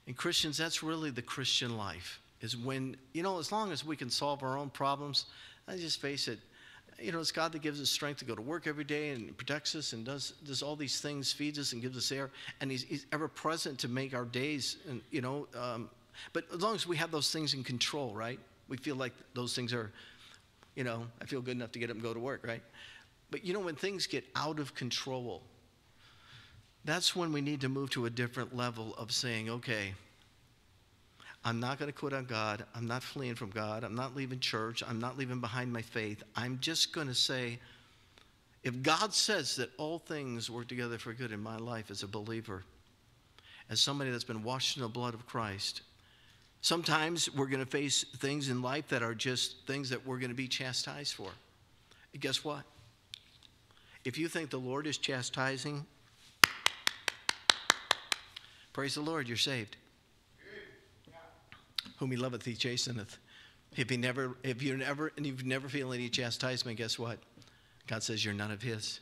And 0.06 0.16
Christians, 0.16 0.56
that's 0.56 0.82
really 0.82 1.10
the 1.10 1.22
Christian 1.22 1.76
life, 1.76 2.20
is 2.46 2.56
when, 2.56 2.96
you 3.12 3.22
know, 3.24 3.38
as 3.38 3.50
long 3.50 3.72
as 3.72 3.84
we 3.84 3.96
can 3.96 4.08
solve 4.08 4.44
our 4.44 4.56
own 4.56 4.70
problems, 4.70 5.26
I 5.66 5.76
just 5.76 6.00
face 6.00 6.28
it, 6.28 6.38
you 7.00 7.10
know, 7.10 7.18
it's 7.18 7.32
God 7.32 7.50
that 7.52 7.60
gives 7.60 7.80
us 7.80 7.90
strength 7.90 8.20
to 8.20 8.24
go 8.24 8.36
to 8.36 8.40
work 8.40 8.68
every 8.68 8.84
day 8.84 9.10
and 9.10 9.36
protects 9.36 9.74
us 9.74 9.92
and 9.92 10.06
does, 10.06 10.32
does 10.44 10.62
all 10.62 10.76
these 10.76 11.00
things, 11.00 11.32
feeds 11.32 11.58
us 11.58 11.72
and 11.72 11.82
gives 11.82 11.96
us 11.96 12.12
air. 12.12 12.30
And 12.60 12.70
He's, 12.70 12.84
he's 12.84 13.04
ever 13.12 13.26
present 13.26 13.80
to 13.80 13.88
make 13.88 14.14
our 14.14 14.24
days, 14.24 14.76
and, 14.88 15.02
you 15.10 15.20
know, 15.20 15.48
um, 15.58 15.90
but 16.32 16.44
as 16.54 16.62
long 16.62 16.74
as 16.74 16.86
we 16.86 16.96
have 16.96 17.10
those 17.10 17.30
things 17.32 17.52
in 17.52 17.64
control, 17.64 18.14
right? 18.14 18.38
We 18.68 18.76
feel 18.76 18.96
like 18.96 19.12
those 19.34 19.54
things 19.54 19.74
are, 19.74 19.92
you 20.76 20.84
know, 20.84 21.06
I 21.20 21.26
feel 21.26 21.40
good 21.42 21.56
enough 21.56 21.72
to 21.72 21.78
get 21.78 21.90
up 21.90 21.96
and 21.96 22.02
go 22.02 22.14
to 22.14 22.20
work, 22.20 22.46
right? 22.46 22.62
But 23.30 23.44
you 23.44 23.52
know, 23.52 23.60
when 23.60 23.74
things 23.74 24.06
get 24.06 24.24
out 24.36 24.58
of 24.60 24.74
control, 24.74 25.42
that's 26.84 27.16
when 27.16 27.32
we 27.32 27.40
need 27.40 27.60
to 27.62 27.68
move 27.68 27.90
to 27.90 28.06
a 28.06 28.10
different 28.10 28.56
level 28.56 28.94
of 28.96 29.10
saying, 29.10 29.50
okay, 29.50 29.94
I'm 31.46 31.60
not 31.60 31.78
going 31.78 31.90
to 31.90 31.96
quit 31.96 32.12
on 32.12 32.24
God. 32.24 32.66
I'm 32.74 32.88
not 32.88 33.04
fleeing 33.04 33.36
from 33.36 33.50
God. 33.50 33.84
I'm 33.84 33.94
not 33.94 34.16
leaving 34.16 34.40
church. 34.40 34.82
I'm 34.84 34.98
not 34.98 35.16
leaving 35.16 35.40
behind 35.40 35.72
my 35.72 35.80
faith. 35.80 36.24
I'm 36.34 36.58
just 36.60 36.92
going 36.92 37.06
to 37.06 37.14
say, 37.14 37.60
if 38.64 38.82
God 38.82 39.14
says 39.14 39.54
that 39.56 39.70
all 39.78 40.00
things 40.00 40.50
work 40.50 40.66
together 40.66 40.98
for 40.98 41.12
good 41.12 41.30
in 41.30 41.40
my 41.40 41.56
life 41.56 41.88
as 41.92 42.02
a 42.02 42.08
believer, 42.08 42.64
as 43.70 43.80
somebody 43.80 44.10
that's 44.10 44.24
been 44.24 44.42
washed 44.42 44.76
in 44.76 44.82
the 44.82 44.88
blood 44.88 45.14
of 45.14 45.24
Christ, 45.24 45.82
sometimes 46.62 47.32
we're 47.32 47.46
going 47.46 47.64
to 47.64 47.70
face 47.70 48.04
things 48.16 48.48
in 48.48 48.60
life 48.60 48.88
that 48.88 49.04
are 49.04 49.14
just 49.14 49.64
things 49.68 49.88
that 49.90 50.04
we're 50.04 50.18
going 50.18 50.30
to 50.30 50.36
be 50.36 50.48
chastised 50.48 51.14
for. 51.14 51.30
And 52.12 52.20
guess 52.20 52.44
what? 52.44 52.64
If 54.04 54.18
you 54.18 54.26
think 54.26 54.50
the 54.50 54.58
Lord 54.58 54.88
is 54.88 54.98
chastising 54.98 55.86
Praise 58.76 58.94
the 58.94 59.00
Lord, 59.00 59.26
you're 59.26 59.38
saved. 59.38 59.74
Whom 61.96 62.10
he 62.10 62.16
loveth, 62.16 62.44
he 62.44 62.54
chasteneth. 62.54 63.18
If 63.76 63.90
he 63.90 63.96
never, 63.96 64.36
if 64.42 64.62
you 64.62 64.76
never, 64.76 65.12
and 65.16 65.26
you've 65.26 65.44
never 65.44 65.68
feel 65.68 65.92
any 65.92 66.08
chastisement, 66.08 66.78
guess 66.78 66.98
what? 66.98 67.18
God 67.86 68.02
says 68.02 68.24
you're 68.24 68.34
none 68.34 68.50
of 68.50 68.62
his. 68.62 69.00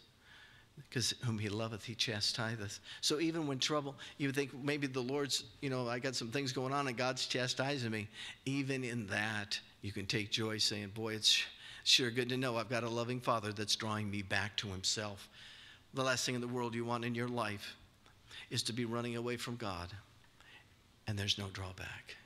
Because 0.77 1.15
whom 1.25 1.39
he 1.39 1.49
loveth, 1.49 1.85
he 1.85 1.95
chastiseth. 1.95 2.81
So 3.01 3.21
even 3.21 3.47
when 3.47 3.61
trouble, 3.61 3.95
you 4.19 4.33
think 4.33 4.53
maybe 4.63 4.89
the 4.89 5.01
Lord's, 5.01 5.45
you 5.61 5.71
know, 5.71 5.89
I 5.89 6.01
got 6.01 6.17
some 6.17 6.29
things 6.29 6.53
going 6.53 6.73
on 6.73 6.89
and 6.89 6.97
God's 6.97 7.27
chastising 7.27 7.93
me. 7.93 8.09
Even 8.45 8.83
in 8.83 9.07
that, 9.07 9.59
you 9.83 9.93
can 9.93 10.07
take 10.07 10.33
joy 10.33 10.59
saying, 10.59 10.89
boy, 10.89 11.15
it's 11.15 11.45
sure 11.85 12.11
good 12.11 12.29
to 12.31 12.37
know 12.37 12.57
I've 12.57 12.69
got 12.69 12.83
a 12.83 12.89
loving 12.89 13.21
Father 13.21 13.53
that's 13.53 13.77
drawing 13.77 14.11
me 14.11 14.23
back 14.23 14.57
to 14.59 14.69
himself. 14.69 15.29
The 15.95 16.03
last 16.03 16.27
thing 16.27 16.35
in 16.35 16.41
the 16.41 16.49
world 16.49 16.75
you 16.75 16.85
want 16.85 17.05
in 17.05 17.15
your 17.15 17.29
life 17.29 17.77
is 18.51 18.65
to 18.65 18.73
be 18.73 18.85
running 18.85 19.15
away 19.15 19.37
from 19.37 19.55
God, 19.55 19.93
and 21.07 21.17
there's 21.17 21.39
no 21.39 21.47
drawback. 21.53 22.17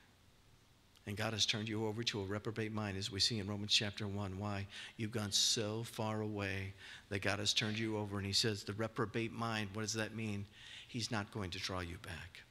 And 1.08 1.16
God 1.16 1.32
has 1.32 1.46
turned 1.46 1.70
you 1.70 1.86
over 1.86 2.02
to 2.02 2.20
a 2.20 2.24
reprobate 2.24 2.70
mind, 2.70 2.98
as 2.98 3.10
we 3.10 3.18
see 3.18 3.38
in 3.38 3.46
Romans 3.46 3.72
chapter 3.72 4.06
1. 4.06 4.38
Why? 4.38 4.66
You've 4.98 5.10
gone 5.10 5.32
so 5.32 5.82
far 5.82 6.20
away 6.20 6.74
that 7.08 7.22
God 7.22 7.38
has 7.38 7.54
turned 7.54 7.78
you 7.78 7.96
over. 7.96 8.18
And 8.18 8.26
He 8.26 8.34
says, 8.34 8.62
the 8.62 8.74
reprobate 8.74 9.32
mind, 9.32 9.70
what 9.72 9.80
does 9.82 9.94
that 9.94 10.14
mean? 10.14 10.44
He's 10.86 11.10
not 11.10 11.32
going 11.32 11.48
to 11.50 11.58
draw 11.58 11.80
you 11.80 11.96
back. 12.02 12.42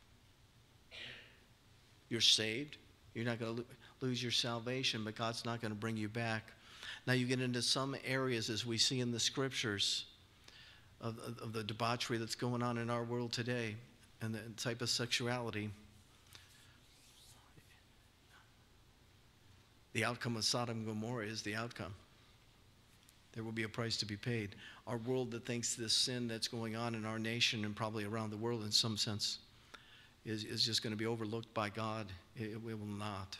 You're 2.10 2.20
saved. 2.20 2.78
You're 3.14 3.26
not 3.26 3.40
going 3.40 3.58
to 3.58 3.66
lose 4.02 4.24
your 4.24 4.32
salvation, 4.32 5.04
but 5.04 5.16
God's 5.16 5.46
not 5.46 5.62
going 5.62 5.72
to 5.72 5.78
bring 5.78 5.96
you 5.96 6.10
back. 6.10 6.52
Now, 7.06 7.14
you 7.14 7.28
get 7.28 7.40
into 7.40 7.62
some 7.62 7.96
areas, 8.04 8.50
as 8.50 8.66
we 8.66 8.80
see 8.80 9.02
in 9.02 9.12
the 9.12 9.20
scriptures, 9.20 10.06
of, 11.00 11.20
of 11.44 11.54
the 11.54 11.64
debauchery 11.64 12.18
that's 12.18 12.34
going 12.34 12.64
on 12.64 12.80
in 12.80 12.90
our 12.90 13.04
world 13.04 13.32
today 13.32 13.76
and 14.22 14.34
the 14.34 14.40
type 14.58 14.82
of 14.82 14.90
sexuality. 14.90 15.70
The 19.98 20.06
outcome 20.06 20.36
of 20.36 20.46
Sodom 20.46 20.78
and 20.78 20.86
Gomorrah 20.86 21.26
is 21.26 21.42
the 21.42 21.56
outcome. 21.56 21.92
There 23.34 23.44
will 23.44 23.52
be 23.52 23.64
a 23.64 23.68
price 23.68 23.98
to 23.98 24.06
be 24.06 24.16
paid. 24.16 24.50
Our 24.86 24.98
world 24.98 25.32
that 25.32 25.44
thinks 25.44 25.74
this 25.74 25.92
sin 25.92 26.28
that's 26.28 26.48
going 26.48 26.76
on 26.76 26.94
in 26.94 27.04
our 27.04 27.18
nation 27.18 27.66
and 27.66 27.76
probably 27.76 28.06
around 28.06 28.30
the 28.30 28.38
world 28.38 28.64
in 28.64 28.72
some 28.72 28.96
sense 28.96 29.40
is, 30.24 30.44
is 30.44 30.64
just 30.64 30.84
going 30.84 30.92
to 30.92 30.98
be 30.98 31.08
overlooked 31.08 31.52
by 31.56 31.70
God. 31.70 32.06
It, 32.36 32.52
it 32.52 32.64
will 32.64 32.78
not. 32.86 33.40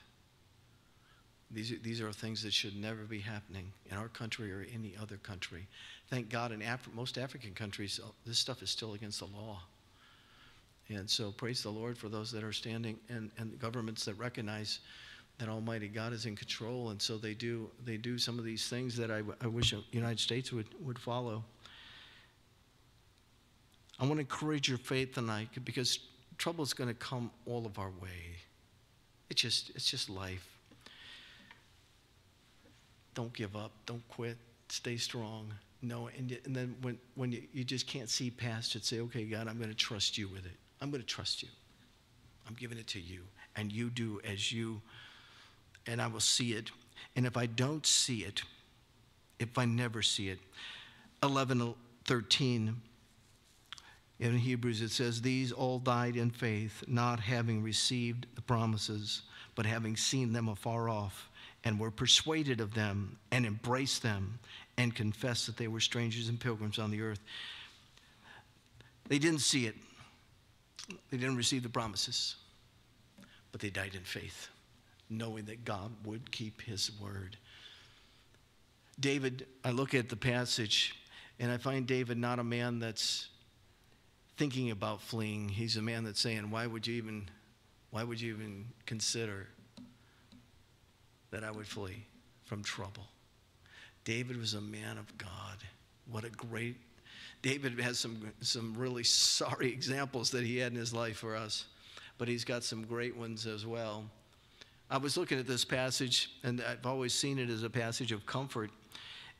These, 1.52 1.76
these 1.84 2.02
are 2.02 2.12
things 2.12 2.42
that 2.42 2.54
should 2.54 2.76
never 2.76 3.04
be 3.04 3.20
happening 3.20 3.72
in 3.92 3.96
our 3.96 4.08
country 4.08 4.52
or 4.52 4.66
any 4.74 4.96
other 5.00 5.18
country. 5.18 5.68
Thank 6.10 6.28
God 6.28 6.52
in 6.52 6.64
Af- 6.64 6.90
most 6.96 7.20
African 7.20 7.54
countries, 7.54 8.00
uh, 8.04 8.08
this 8.26 8.40
stuff 8.40 8.64
is 8.64 8.72
still 8.72 8.96
against 8.96 9.20
the 9.20 9.28
law. 9.28 9.60
And 10.90 11.08
so 11.08 11.30
praise 11.30 11.62
the 11.62 11.70
Lord 11.70 12.00
for 12.00 12.10
those 12.10 12.32
that 12.32 12.44
are 12.44 12.52
standing 12.52 12.98
and, 13.10 13.30
and 13.38 13.60
governments 13.60 14.06
that 14.06 14.16
recognize 14.16 14.80
that 15.38 15.50
Almighty 15.50 15.88
God 15.88 16.14
is 16.14 16.26
in 16.26 16.36
control. 16.36 16.90
And 16.90 17.02
so 17.02 17.18
they 17.18 17.34
do, 17.34 17.70
they 17.86 17.98
do 17.98 18.18
some 18.18 18.40
of 18.40 18.46
these 18.46 18.68
things 18.68 18.96
that 18.98 19.12
I, 19.12 19.22
I 19.42 19.48
wish 19.48 19.72
the 19.72 19.84
United 19.92 20.20
States 20.20 20.52
would, 20.52 20.68
would 20.82 20.98
follow. 20.98 21.44
I 24.00 24.04
want 24.04 24.16
to 24.16 24.22
encourage 24.22 24.70
your 24.70 24.78
faith 24.78 25.14
tonight 25.16 25.50
because 25.64 26.00
trouble 26.38 26.64
is 26.64 26.74
going 26.74 26.90
to 26.90 26.94
come 26.94 27.32
all 27.46 27.66
of 27.66 27.80
our 27.80 27.92
way. 28.02 28.36
It's 29.30 29.42
just, 29.42 29.72
it's 29.72 29.90
just 29.90 30.10
life. 30.10 30.48
Don't 33.14 33.34
give 33.34 33.56
up. 33.56 33.72
Don't 33.86 34.08
quit. 34.10 34.38
Stay 34.70 34.98
strong. 34.98 35.52
No, 35.82 36.10
and, 36.18 36.38
and 36.46 36.56
then 36.56 36.76
when, 36.82 36.98
when 37.16 37.32
you, 37.32 37.44
you 37.54 37.64
just 37.64 37.88
can't 37.88 38.10
see 38.10 38.30
past 38.30 38.76
it, 38.76 38.86
say, 38.86 39.00
okay, 39.02 39.26
God, 39.26 39.48
I'm 39.48 39.58
going 39.58 39.70
to 39.70 39.76
trust 39.76 40.18
you 40.18 40.28
with 40.28 40.46
it. 40.46 40.56
I'm 40.82 40.92
going 40.92 41.02
to 41.02 41.08
trust 41.08 41.42
you. 41.42 41.50
I'm 42.48 42.56
giving 42.56 42.78
it 42.78 42.88
to 42.88 43.00
you. 43.00 43.22
And 43.56 43.72
you 43.72 43.90
do 43.90 44.22
as 44.24 44.52
you, 44.52 44.82
and 45.88 46.02
I 46.02 46.08
will 46.08 46.20
see 46.20 46.54
it. 46.54 46.72
And 47.16 47.26
if 47.26 47.38
I 47.38 47.46
don't 47.46 47.86
see 47.86 48.20
it, 48.20 48.44
if 49.40 49.58
I 49.58 49.66
never 49.66 50.02
see 50.02 50.30
it, 50.30 50.40
11, 51.24 51.74
13, 52.06 52.82
in 54.20 54.38
Hebrews 54.38 54.82
it 54.82 54.92
says, 54.92 55.22
These 55.22 55.52
all 55.52 55.80
died 55.80 56.16
in 56.16 56.32
faith, 56.32 56.84
not 56.88 57.20
having 57.20 57.62
received 57.62 58.26
the 58.36 58.42
promises, 58.42 59.22
but 59.56 59.66
having 59.66 59.96
seen 59.96 60.34
them 60.34 60.48
afar 60.48 60.90
off 60.90 61.30
and 61.64 61.80
were 61.80 61.92
persuaded 61.92 62.62
of 62.62 62.74
them 62.74 63.18
and 63.32 63.46
embraced 63.46 64.02
them 64.02 64.40
and 64.78 64.96
confessed 64.96 65.48
that 65.48 65.58
they 65.58 65.68
were 65.68 65.80
strangers 65.80 66.30
and 66.30 66.40
pilgrims 66.40 66.80
on 66.80 66.92
the 66.92 67.02
earth. 67.02 67.20
They 69.08 69.20
didn't 69.20 69.42
see 69.42 69.66
it, 69.66 69.76
they 71.10 71.18
didn't 71.18 71.38
receive 71.38 71.64
the 71.64 71.70
promises, 71.70 72.36
but 73.52 73.62
they 73.62 73.70
died 73.70 73.96
in 73.96 74.02
faith, 74.02 74.50
knowing 75.10 75.46
that 75.46 75.66
God 75.66 75.92
would 76.06 76.32
keep 76.32 76.62
his 76.62 76.92
word. 77.02 77.38
David, 79.00 79.46
I 79.64 79.72
look 79.72 79.94
at 79.94 80.10
the 80.10 80.16
passage 80.16 80.96
and 81.40 81.52
I 81.52 81.58
find 81.58 81.86
David 81.86 82.18
not 82.18 82.40
a 82.40 82.44
man 82.44 82.80
that's 82.80 83.28
thinking 84.38 84.72
about 84.72 85.02
fleeing. 85.02 85.50
He's 85.50 85.78
a 85.78 85.82
man 85.82 86.04
that's 86.04 86.20
saying, 86.20 86.50
Why 86.50 86.66
would 86.66 86.88
you 86.88 86.96
even, 86.96 87.30
why 87.92 88.04
would 88.04 88.20
you 88.20 88.34
even 88.34 88.66
consider 88.86 89.48
that 91.32 91.44
I 91.44 91.52
would 91.52 91.68
flee 91.68 92.06
from 92.46 92.64
trouble. 92.64 93.04
David 94.04 94.38
was 94.38 94.54
a 94.54 94.62
man 94.62 94.98
of 94.98 95.18
God. 95.18 95.58
What 96.10 96.24
a 96.24 96.30
great 96.30 96.78
David 97.44 97.80
has 97.80 98.00
some 98.00 98.34
some 98.42 98.74
really 98.76 99.04
sorry 99.04 99.68
examples 99.72 100.32
that 100.32 100.44
he 100.44 100.58
had 100.58 100.72
in 100.72 100.78
his 100.78 100.94
life 100.94 101.18
for 101.18 101.36
us, 101.36 101.66
but 102.18 102.28
he's 102.28 102.44
got 102.44 102.64
some 102.64 102.84
great 102.84 103.16
ones 103.16 103.46
as 103.46 103.66
well. 103.66 104.06
I 104.90 104.98
was 104.98 105.18
looking 105.18 105.40
at 105.40 105.48
this 105.48 105.66
passage, 105.66 106.32
and 106.44 106.62
I've 106.62 106.86
always 106.86 107.14
seen 107.14 107.40
it 107.40 107.50
as 107.50 107.64
a 107.64 107.70
passage 107.70 108.12
of 108.12 108.26
comfort. 108.26 108.72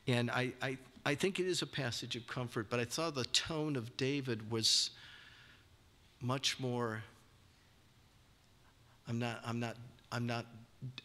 And 0.06 0.30
I, 0.30 0.52
I, 0.60 0.76
I 1.04 1.14
think 1.14 1.40
it 1.40 1.46
is 1.46 1.62
a 1.62 1.66
passage 1.66 2.16
of 2.16 2.26
comfort, 2.26 2.66
but 2.68 2.80
I 2.80 2.84
thought 2.84 3.14
the 3.14 3.24
tone 3.26 3.76
of 3.76 3.96
David 3.96 4.50
was 4.50 4.90
much 6.20 6.58
more 6.58 7.02
I'm 9.08 9.18
not, 9.18 9.40
I'm 9.44 9.58
not, 9.58 9.76
I'm 10.12 10.26
not 10.26 10.44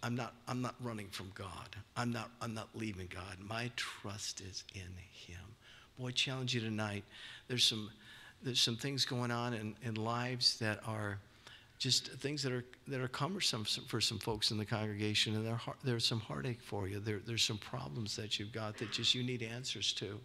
I'm 0.03 0.15
not, 0.15 0.35
I'm 0.47 0.61
not 0.61 0.75
running 0.81 1.07
from 1.07 1.31
God. 1.33 1.75
I'm 1.97 2.11
not, 2.11 2.29
I'm 2.41 2.53
not 2.53 2.69
leaving 2.75 3.07
God. 3.11 3.37
My 3.39 3.71
trust 3.75 4.39
is 4.41 4.63
in 4.75 4.81
Him. 4.81 5.39
Boy, 5.97 6.09
I 6.09 6.11
challenge 6.11 6.53
you 6.53 6.61
tonight. 6.61 7.03
There's 7.47 7.63
some, 7.63 7.89
there's 8.43 8.61
some 8.61 8.75
things 8.75 9.03
going 9.03 9.31
on 9.31 9.55
in, 9.55 9.75
in 9.81 9.95
lives 9.95 10.59
that 10.59 10.79
are 10.85 11.17
just 11.83 12.07
things 12.13 12.41
that 12.41 12.53
are, 12.53 12.63
that 12.87 13.01
are 13.01 13.09
cumbersome 13.09 13.65
for 13.65 13.99
some 13.99 14.17
folks 14.17 14.51
in 14.51 14.57
the 14.57 14.63
congregation, 14.63 15.35
and 15.35 15.59
there's 15.83 16.05
some 16.05 16.21
heartache 16.21 16.61
for 16.61 16.87
you. 16.87 16.97
There, 16.97 17.19
there's 17.27 17.43
some 17.43 17.57
problems 17.57 18.15
that 18.15 18.39
you've 18.39 18.53
got 18.53 18.77
that 18.77 18.93
just 18.93 19.13
you 19.13 19.21
need 19.21 19.43
answers 19.43 19.91
to. 19.93 20.17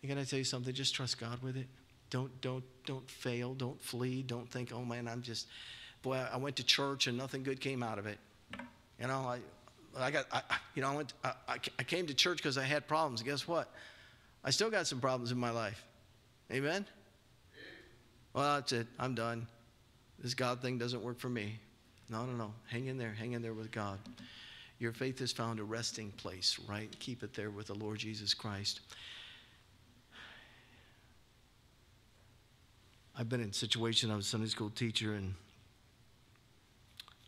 And 0.00 0.08
can 0.08 0.16
I 0.16 0.24
tell 0.24 0.38
you 0.38 0.46
something? 0.46 0.72
Just 0.72 0.94
trust 0.94 1.20
God 1.20 1.42
with 1.42 1.58
it. 1.58 1.66
Don't 2.08 2.40
don't 2.40 2.64
don't 2.86 3.10
fail. 3.10 3.52
Don't 3.52 3.78
flee. 3.82 4.22
Don't 4.22 4.50
think, 4.50 4.72
oh 4.72 4.86
man, 4.86 5.06
I'm 5.06 5.20
just 5.20 5.48
boy. 6.00 6.16
I 6.32 6.38
went 6.38 6.56
to 6.56 6.64
church 6.64 7.08
and 7.08 7.18
nothing 7.18 7.42
good 7.42 7.60
came 7.60 7.82
out 7.82 7.98
of 7.98 8.06
it. 8.06 8.18
You 8.98 9.08
know, 9.08 9.18
I 9.18 9.40
I 9.98 10.10
got 10.10 10.24
I, 10.32 10.40
you 10.74 10.80
know 10.80 10.88
I 10.88 10.96
went 10.96 11.12
I, 11.22 11.32
I 11.78 11.82
came 11.82 12.06
to 12.06 12.14
church 12.14 12.38
because 12.38 12.56
I 12.56 12.64
had 12.64 12.88
problems. 12.88 13.22
Guess 13.22 13.46
what? 13.46 13.70
I 14.42 14.48
still 14.48 14.70
got 14.70 14.86
some 14.86 14.98
problems 14.98 15.30
in 15.30 15.36
my 15.36 15.50
life. 15.50 15.84
Amen. 16.50 16.86
Well, 18.32 18.54
that's 18.54 18.72
it. 18.72 18.86
I'm 18.98 19.14
done. 19.14 19.46
This 20.18 20.34
God 20.34 20.60
thing 20.60 20.78
doesn't 20.78 21.02
work 21.02 21.18
for 21.18 21.28
me. 21.28 21.58
No, 22.10 22.24
no, 22.24 22.32
no. 22.32 22.52
Hang 22.68 22.86
in 22.86 22.98
there. 22.98 23.12
Hang 23.12 23.32
in 23.32 23.42
there 23.42 23.54
with 23.54 23.70
God. 23.70 23.98
Your 24.78 24.92
faith 24.92 25.18
has 25.18 25.32
found 25.32 25.60
a 25.60 25.64
resting 25.64 26.10
place, 26.12 26.58
right? 26.68 26.88
Keep 27.00 27.22
it 27.22 27.34
there 27.34 27.50
with 27.50 27.66
the 27.66 27.74
Lord 27.74 27.98
Jesus 27.98 28.34
Christ. 28.34 28.80
I've 33.16 33.28
been 33.28 33.40
in 33.40 33.52
situations. 33.52 34.12
I 34.12 34.16
was 34.16 34.26
a 34.26 34.28
Sunday 34.28 34.46
school 34.46 34.70
teacher, 34.70 35.14
and 35.14 35.34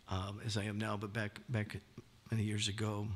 um, 0.08 0.40
as 0.46 0.56
I 0.56 0.62
am 0.62 0.78
now, 0.78 0.96
but 0.96 1.12
back 1.12 1.40
back 1.48 1.78
many 2.30 2.44
years 2.44 2.68
ago, 2.68 3.08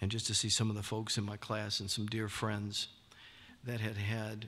and 0.00 0.08
just 0.08 0.28
to 0.28 0.34
see 0.34 0.48
some 0.48 0.70
of 0.70 0.76
the 0.76 0.84
folks 0.84 1.18
in 1.18 1.24
my 1.24 1.36
class 1.36 1.80
and 1.80 1.90
some 1.90 2.06
dear 2.06 2.28
friends 2.28 2.86
that 3.64 3.80
had 3.80 3.96
had 3.96 4.46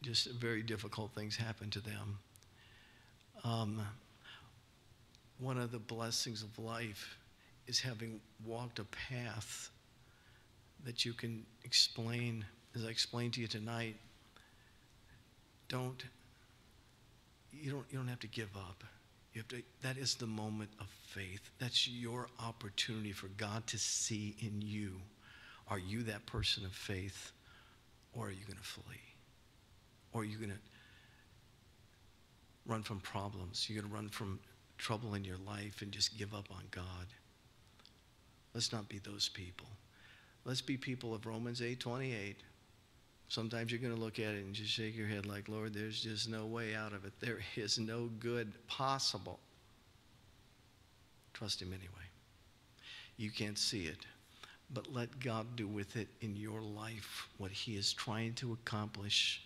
just 0.00 0.30
very 0.30 0.62
difficult 0.62 1.12
things 1.14 1.36
happen 1.36 1.68
to 1.68 1.80
them. 1.80 2.18
Um, 3.44 3.80
one 5.38 5.58
of 5.58 5.70
the 5.70 5.78
blessings 5.78 6.42
of 6.42 6.58
life 6.58 7.18
is 7.66 7.80
having 7.80 8.20
walked 8.44 8.78
a 8.78 8.84
path 8.84 9.70
that 10.84 11.04
you 11.04 11.12
can 11.12 11.44
explain, 11.64 12.44
as 12.74 12.84
I 12.84 12.88
explained 12.88 13.34
to 13.34 13.40
you 13.40 13.46
tonight. 13.46 13.96
Don't 15.68 16.02
you 17.52 17.70
don't 17.70 17.84
you 17.90 17.98
don't 17.98 18.08
have 18.08 18.20
to 18.20 18.26
give 18.26 18.56
up. 18.56 18.84
You 19.32 19.40
have 19.40 19.48
to 19.48 19.62
that 19.82 19.96
is 19.96 20.14
the 20.14 20.26
moment 20.26 20.70
of 20.80 20.86
faith. 21.06 21.50
That's 21.58 21.86
your 21.86 22.28
opportunity 22.42 23.12
for 23.12 23.28
God 23.36 23.66
to 23.68 23.78
see 23.78 24.36
in 24.40 24.62
you. 24.62 24.92
Are 25.68 25.78
you 25.78 26.02
that 26.04 26.24
person 26.26 26.64
of 26.64 26.72
faith 26.72 27.32
or 28.14 28.28
are 28.28 28.30
you 28.30 28.44
going 28.46 28.56
to 28.56 28.64
flee? 28.64 28.82
Or 30.12 30.22
are 30.22 30.24
you 30.24 30.38
going 30.38 30.50
to 30.50 30.56
run 32.68 32.82
from 32.82 33.00
problems? 33.00 33.66
You're 33.68 33.80
going 33.80 33.90
to 33.90 33.96
run 33.96 34.08
from 34.08 34.38
trouble 34.76 35.14
in 35.14 35.24
your 35.24 35.38
life 35.46 35.82
and 35.82 35.90
just 35.90 36.16
give 36.16 36.34
up 36.34 36.48
on 36.50 36.62
God. 36.70 37.06
Let's 38.54 38.72
not 38.72 38.88
be 38.88 38.98
those 38.98 39.28
people. 39.28 39.66
Let's 40.44 40.60
be 40.60 40.76
people 40.76 41.14
of 41.14 41.26
Romans 41.26 41.60
8 41.60 41.80
28. 41.80 42.36
Sometimes 43.28 43.70
you're 43.70 43.80
going 43.80 43.94
to 43.94 44.00
look 44.00 44.18
at 44.18 44.34
it 44.34 44.44
and 44.44 44.54
just 44.54 44.70
shake 44.70 44.96
your 44.96 45.06
head 45.06 45.26
like, 45.26 45.48
Lord, 45.48 45.74
there's 45.74 46.00
just 46.00 46.30
no 46.30 46.46
way 46.46 46.74
out 46.74 46.92
of 46.94 47.04
it. 47.04 47.12
There 47.20 47.40
is 47.56 47.78
no 47.78 48.08
good 48.20 48.52
possible. 48.66 49.38
Trust 51.34 51.60
Him 51.60 51.72
anyway. 51.72 52.06
You 53.18 53.30
can't 53.30 53.58
see 53.58 53.84
it, 53.84 54.06
but 54.72 54.92
let 54.92 55.20
God 55.20 55.56
do 55.56 55.66
with 55.66 55.96
it 55.96 56.08
in 56.20 56.36
your 56.36 56.62
life 56.62 57.28
what 57.36 57.50
He 57.50 57.76
is 57.76 57.92
trying 57.92 58.32
to 58.34 58.54
accomplish. 58.54 59.42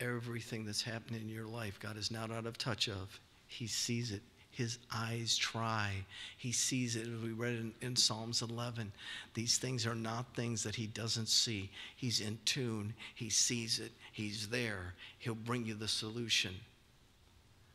Everything 0.00 0.64
that's 0.64 0.82
happening 0.82 1.22
in 1.22 1.28
your 1.28 1.46
life, 1.46 1.78
God 1.80 1.96
is 1.96 2.10
not 2.10 2.30
out 2.30 2.46
of 2.46 2.58
touch 2.58 2.88
of. 2.88 3.20
He 3.46 3.66
sees 3.66 4.10
it 4.10 4.22
his 4.54 4.78
eyes 4.94 5.36
try. 5.36 5.90
He 6.36 6.52
sees 6.52 6.94
it. 6.94 7.08
We 7.24 7.32
read 7.32 7.54
in, 7.54 7.74
in, 7.82 7.96
Psalms 7.96 8.40
11. 8.40 8.92
These 9.34 9.58
things 9.58 9.84
are 9.84 9.96
not 9.96 10.32
things 10.36 10.62
that 10.62 10.76
he 10.76 10.86
doesn't 10.86 11.28
see. 11.28 11.70
He's 11.96 12.20
in 12.20 12.38
tune. 12.44 12.94
He 13.16 13.30
sees 13.30 13.80
it. 13.80 13.90
He's 14.12 14.46
there. 14.48 14.94
He'll 15.18 15.34
bring 15.34 15.66
you 15.66 15.74
the 15.74 15.88
solution. 15.88 16.54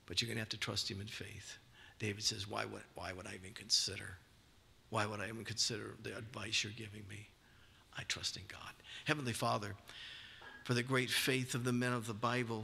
But 0.06 0.22
you're 0.22 0.28
going 0.28 0.38
to 0.38 0.42
have 0.42 0.50
to 0.50 0.58
trust 0.58 0.90
him 0.90 1.02
in 1.02 1.08
faith. 1.08 1.58
David 2.00 2.24
says, 2.24 2.50
why 2.50 2.64
would, 2.64 2.84
why 2.96 3.12
would 3.12 3.28
I 3.28 3.34
even 3.34 3.54
consider? 3.54 4.16
Why 4.90 5.06
would 5.06 5.20
I 5.20 5.28
even 5.28 5.44
consider 5.44 5.96
the 6.02 6.16
advice 6.18 6.64
you're 6.64 6.72
giving 6.78 7.04
me? 7.10 7.28
I 7.98 8.04
trust 8.04 8.38
in 8.38 8.44
God. 8.48 8.72
Heavenly 9.04 9.34
Father, 9.34 9.76
for 10.70 10.76
the 10.76 10.84
great 10.84 11.10
faith 11.10 11.56
of 11.56 11.64
the 11.64 11.74
men 11.74 11.94
of 11.94 12.06
the 12.06 12.14
Bible, 12.14 12.64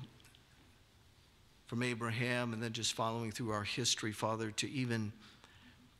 from 1.65 1.81
Abraham 1.81 2.53
and 2.53 2.61
then 2.61 2.71
just 2.71 2.93
following 2.93 3.31
through 3.31 3.49
our 3.49 3.63
history, 3.63 4.11
Father, 4.11 4.51
to 4.51 4.69
even 4.69 5.11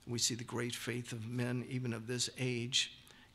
we 0.06 0.20
see 0.20 0.36
the 0.36 0.44
great 0.44 0.76
faith 0.76 1.14
of 1.14 1.28
men, 1.28 1.66
even 1.68 1.94
of 1.94 2.06
this 2.06 2.30
age, 2.38 2.92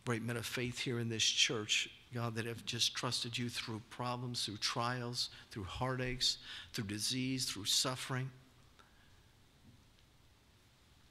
great 0.06 0.22
men 0.22 0.36
of 0.36 0.46
faith 0.46 0.78
here 0.78 1.00
in 1.00 1.08
this 1.08 1.24
church, 1.24 1.90
God, 2.14 2.36
that 2.36 2.46
have 2.46 2.64
just 2.64 2.94
trusted 2.94 3.36
you 3.36 3.48
through 3.48 3.82
problems, 3.90 4.44
through 4.44 4.58
trials, 4.58 5.30
through 5.50 5.64
heartaches, 5.64 6.38
through 6.72 6.84
disease, 6.84 7.46
through 7.46 7.64
suffering. 7.64 8.30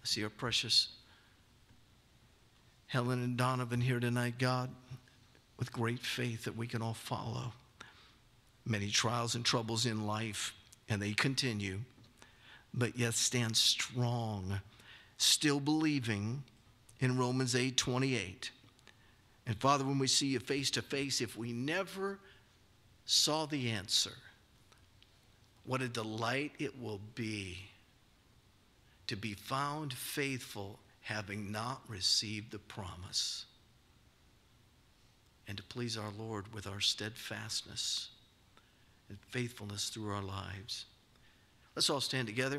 I 0.02 0.06
see 0.06 0.24
our 0.24 0.30
precious 0.30 0.88
Helen 2.88 3.22
and 3.22 3.36
Donovan 3.36 3.82
here 3.82 4.00
tonight, 4.00 4.36
God, 4.40 4.70
with 5.60 5.74
great 5.74 6.00
faith 6.00 6.46
that 6.46 6.56
we 6.56 6.66
can 6.66 6.82
all 6.82 6.94
follow. 6.94 7.52
Many 8.66 8.90
trials 8.90 9.36
and 9.36 9.44
troubles 9.44 9.86
in 9.86 10.08
life 10.08 10.54
and 10.88 11.02
they 11.02 11.14
continue, 11.14 11.82
but 12.74 12.98
yet 12.98 13.14
stand 13.14 13.56
strong, 13.58 14.62
still 15.18 15.60
believing 15.60 16.44
in 17.00 17.18
Romans 17.18 17.56
8 17.56 17.78
28. 17.78 18.52
And 19.46 19.58
Father, 19.58 19.84
when 19.84 20.00
we 20.00 20.08
see 20.08 20.28
you 20.28 20.40
face 20.40 20.72
to 20.72 20.82
face, 20.82 21.22
if 21.22 21.36
we 21.36 21.52
never 21.52 22.20
saw 23.06 23.46
the 23.46 23.70
answer, 23.70 24.14
what 25.66 25.82
a 25.82 25.88
delight 25.88 26.54
it 26.60 26.80
will 26.80 27.02
be 27.16 27.58
to 29.08 29.16
be 29.16 29.34
found 29.34 29.92
faithful, 29.92 30.80
having 31.02 31.52
not 31.52 31.82
received 31.88 32.52
the 32.52 32.60
promise, 32.60 33.46
and 35.50 35.58
to 35.58 35.64
please 35.64 35.98
our 35.98 36.12
Lord 36.18 36.54
with 36.54 36.68
our 36.68 36.80
steadfastness 36.80 38.10
and 39.10 39.18
faithfulness 39.30 39.90
through 39.90 40.12
our 40.12 40.22
lives. 40.22 40.86
Let's 41.76 41.90
all 41.90 42.02
stand 42.02 42.28
together. 42.28 42.58